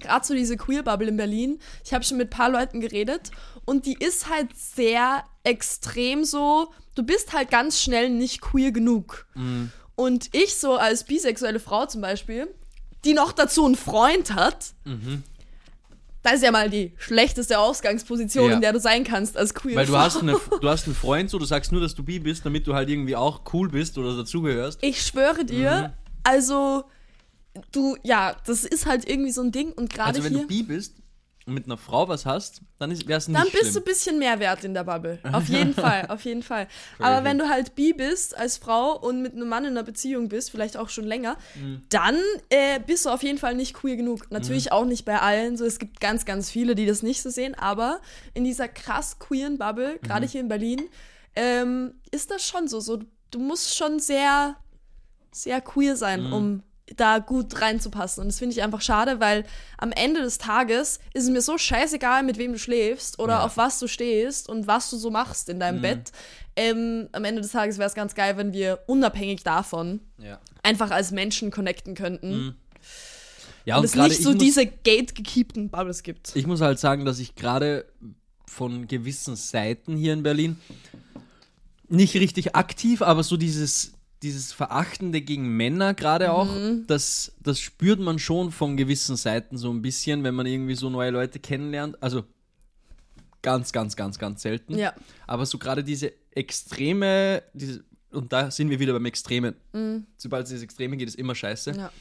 [0.00, 3.30] gerade so diese Queer-Bubble in Berlin, ich habe schon mit ein paar Leuten geredet
[3.64, 9.26] und die ist halt sehr extrem so, du bist halt ganz schnell nicht queer genug.
[9.96, 12.54] Und ich so als bisexuelle Frau zum Beispiel,
[13.06, 14.74] die noch dazu einen Freund hat,
[16.28, 18.54] da ist ja mal die schlechteste Ausgangsposition, Ja.
[18.56, 20.00] in der du sein kannst als queer Weil du Frau.
[20.00, 22.66] hast, eine, du hast einen Freund, so du sagst nur, dass du bi bist, damit
[22.66, 24.78] du halt irgendwie auch cool bist oder dazugehörst.
[24.82, 26.84] Ich schwöre dir, also
[27.72, 30.42] du, ja, das ist halt irgendwie so ein Ding und gerade Also wenn hier.
[30.42, 30.94] du bi bist
[31.48, 33.74] mit einer Frau was hast, dann wäre es nicht Dann bist schlimm.
[33.74, 35.18] du ein bisschen mehr wert in der Bubble.
[35.32, 36.68] Auf jeden Fall, auf jeden Fall.
[36.98, 40.28] Aber wenn du halt bi bist als Frau und mit einem Mann in einer Beziehung
[40.28, 41.82] bist, vielleicht auch schon länger, Mhm.
[41.88, 42.16] dann
[42.50, 44.30] äh, bist du auf jeden Fall nicht queer genug.
[44.30, 45.56] Natürlich auch nicht bei allen.
[45.56, 47.54] So, es gibt ganz, ganz viele, die das nicht so sehen.
[47.54, 48.00] Aber
[48.34, 50.30] in dieser krass queeren Bubble, gerade Mhm.
[50.30, 50.82] hier in Berlin,
[51.36, 52.80] ähm, ist das schon so.
[52.80, 53.00] so.
[53.30, 54.56] Du musst schon sehr,
[55.32, 56.32] sehr queer sein, Mhm.
[56.32, 56.62] um
[56.96, 58.22] da gut reinzupassen.
[58.22, 59.44] Und das finde ich einfach schade, weil
[59.76, 63.44] am Ende des Tages ist es mir so scheißegal, mit wem du schläfst oder Ja.
[63.44, 66.12] auf was du stehst und was du so machst in deinem Bett.
[66.56, 70.40] Ähm, am Ende des Tages wäre es ganz geil, wenn wir unabhängig davon Ja.
[70.62, 72.56] einfach als Menschen connecten könnten.
[73.64, 76.34] Ja, und und es nicht ich so muss- diese gategekeepten Bubbles gibt.
[76.34, 77.84] Ich muss halt sagen, dass ich gerade
[78.46, 80.58] von gewissen Seiten hier in Berlin
[81.88, 83.92] nicht richtig aktiv, aber so dieses,
[84.22, 86.84] dieses Verachtende gegen Männer gerade auch, Mhm.
[86.86, 90.90] das, das spürt man schon von gewissen Seiten so ein bisschen, wenn man irgendwie so
[90.90, 92.02] neue Leute kennenlernt.
[92.02, 92.24] Also
[93.42, 94.76] ganz, ganz, ganz, ganz selten.
[94.76, 94.92] Ja.
[95.26, 99.54] Aber so gerade diese Extreme, diese, und da sind wir wieder beim Extremen.
[100.16, 101.72] Sobald es ins Extreme geht, ist immer scheiße.
[101.72, 101.78] Mhm.
[101.78, 101.92] Ja.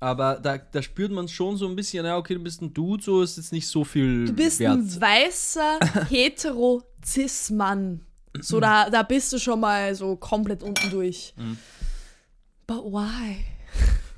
[0.00, 3.02] Aber da, da spürt man schon so ein bisschen, ja, okay, du bist ein Dude,
[3.02, 4.76] so ist jetzt nicht so viel Du bist wert.
[4.76, 5.78] ein weißer,
[6.10, 8.00] hetero Cis-Mann.
[8.40, 11.32] So, da, da bist du schon mal so komplett unten durch.
[11.36, 11.58] Mhm.
[12.66, 13.44] But why?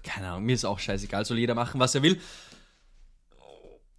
[0.02, 2.20] Keine Ahnung, mir ist auch scheißegal, soll jeder machen, was er will.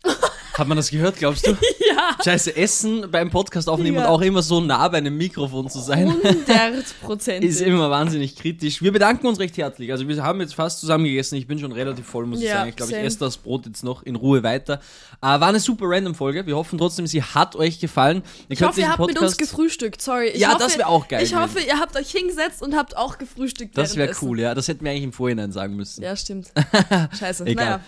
[0.57, 1.55] Hat man das gehört, glaubst du?
[1.97, 2.15] Ja.
[2.23, 4.03] Scheiße, Essen beim Podcast aufnehmen Ja.
[4.03, 7.43] und auch immer so nah bei einem Mikrofon zu sein, 100 Prozent.
[7.45, 8.81] ist immer wahnsinnig kritisch.
[8.83, 9.91] Wir bedanken uns recht herzlich.
[9.91, 11.35] Also wir haben jetzt fast zusammen gegessen.
[11.35, 12.69] Ich bin schon relativ voll, muss ich Ja, sagen.
[12.69, 14.75] Ich glaube, ich esse das Brot jetzt noch in Ruhe weiter.
[15.21, 16.45] Äh, war eine super random Folge.
[16.45, 18.21] Wir hoffen trotzdem, sie hat euch gefallen.
[18.49, 19.95] Ihr Ich hoffe, ihr habt mit uns gefrühstück.
[19.99, 20.27] Sorry.
[20.27, 22.95] Ich Ja, hoffe, das wär auch geil Ich hoffe, ihr habt euch hingesetzt und habt
[22.95, 23.75] auch gefrühstückt.
[23.77, 24.53] Das wäre cool, ja.
[24.53, 26.03] Das hätten wir eigentlich im Vorhinein sagen müssen.
[26.03, 26.51] Ja, stimmt.
[27.19, 27.45] Scheiße.
[27.45, 27.65] Egal.
[27.65, 27.79] Naja.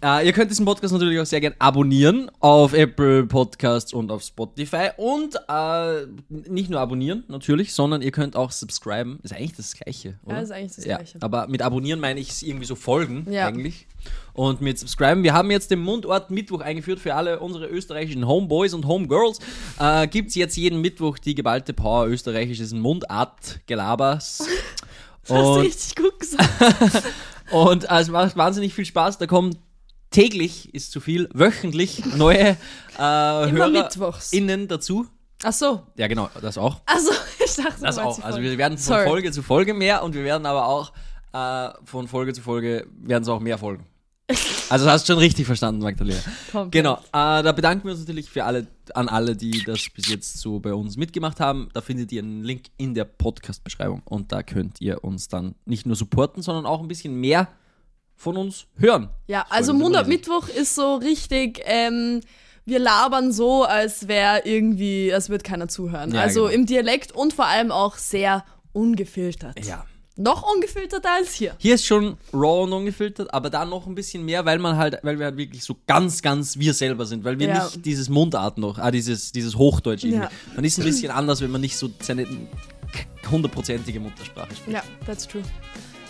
[0.00, 4.22] Äh, ihr könnt diesen Podcast natürlich auch sehr gerne abonnieren auf Apple Podcasts und auf
[4.22, 4.90] Spotify.
[4.96, 9.18] Und äh, nicht nur abonnieren, natürlich, sondern ihr könnt auch subscriben.
[9.24, 10.36] Ist eigentlich das Gleiche, oder?
[10.36, 11.18] Ja, ist eigentlich das ja, Gleiche.
[11.20, 13.48] Aber mit abonnieren meine ich irgendwie so folgen, Ja.
[13.48, 13.88] eigentlich.
[14.34, 15.24] Und mit subscriben.
[15.24, 19.40] Wir haben jetzt den Mundort Mittwoch eingeführt für alle unsere österreichischen Homeboys und Homegirls.
[19.80, 24.46] Äh, Gibt es jetzt jeden Mittwoch die geballte Power österreichischen Mundart-Gelabers.
[25.26, 27.02] Das hast du richtig gut gesagt.
[27.50, 29.18] und es macht wahnsinnig viel Spaß.
[29.18, 29.56] Da kommen
[30.10, 32.56] täglich, ist zu viel, wöchentlich neue äh,
[32.98, 34.32] Hörer mittwochs.
[34.32, 35.06] innen dazu.
[35.42, 35.82] Ach so.
[35.96, 36.80] Ja, genau, das auch.
[36.86, 37.10] Also,
[37.44, 38.22] ich dachte, Das du auch.
[38.22, 39.06] Also wir werden von Sorry.
[39.06, 40.92] Folge zu Folge mehr und wir werden aber auch
[41.32, 43.86] äh, von Folge zu Folge werden es auch mehr Folgen.
[44.70, 46.20] Also hast schon richtig verstanden, Magdalena.
[46.52, 46.72] Komplett.
[46.72, 50.36] Genau, äh, da bedanken wir uns natürlich für alle, an alle, die das bis jetzt
[50.36, 51.70] so bei uns mitgemacht haben.
[51.72, 55.86] Da findet ihr einen Link in der Podcast-Beschreibung und da könnt ihr uns dann nicht
[55.86, 57.48] nur supporten, sondern auch ein bisschen mehr
[58.18, 59.08] von uns hören.
[59.28, 60.26] Ja, also freut uns Montag, riesig.
[60.28, 62.20] Mittwoch ist so richtig, ähm,
[62.66, 66.12] wir labern so, als wäre irgendwie, als würde keiner zuhören.
[66.12, 66.54] Ja, also genau.
[66.54, 69.64] im Dialekt und vor allem auch sehr ungefiltert.
[69.64, 69.86] Ja.
[70.16, 71.54] Noch ungefilterter als hier.
[71.58, 74.98] Hier ist schon raw und ungefiltert, aber da noch ein bisschen mehr, weil man halt,
[75.04, 77.64] weil wir halt wirklich so ganz, ganz wir selber sind, weil wir Ja.
[77.64, 80.24] nicht dieses Mundart noch, ah, dieses, dieses Hochdeutsch irgendwie.
[80.24, 80.30] Ja.
[80.56, 82.26] Man ist ein bisschen anders, wenn man nicht so seine
[83.30, 84.76] hundertprozentige Muttersprache spricht.
[84.76, 85.42] Ja, that's true.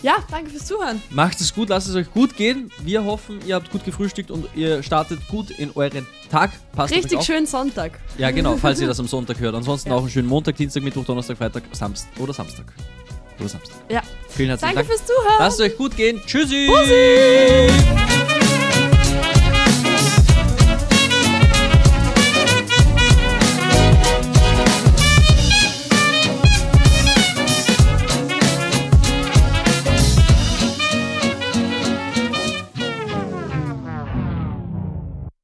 [0.01, 1.01] Ja, danke fürs Zuhören.
[1.09, 2.71] Macht es gut, lasst es euch gut gehen.
[2.83, 6.51] Wir hoffen, ihr habt gut gefrühstückt und ihr startet gut in euren Tag.
[6.73, 7.25] Passt Richtig auf.
[7.25, 7.99] schön Sonntag.
[8.17, 9.55] Ja, genau, falls ihr das am Sonntag hört.
[9.55, 9.95] Ansonsten Ja.
[9.95, 12.65] auch einen schönen Montag, Dienstag, Mittwoch, Donnerstag, Freitag, Samstag oder Samstag.
[13.39, 13.75] Oder Samstag.
[13.89, 14.01] Ja.
[14.29, 14.99] Vielen herzlichen Danke Dank.
[14.99, 15.35] fürs Zuhören.
[15.39, 16.21] Lasst es euch gut gehen.
[16.25, 16.69] Tschüssi.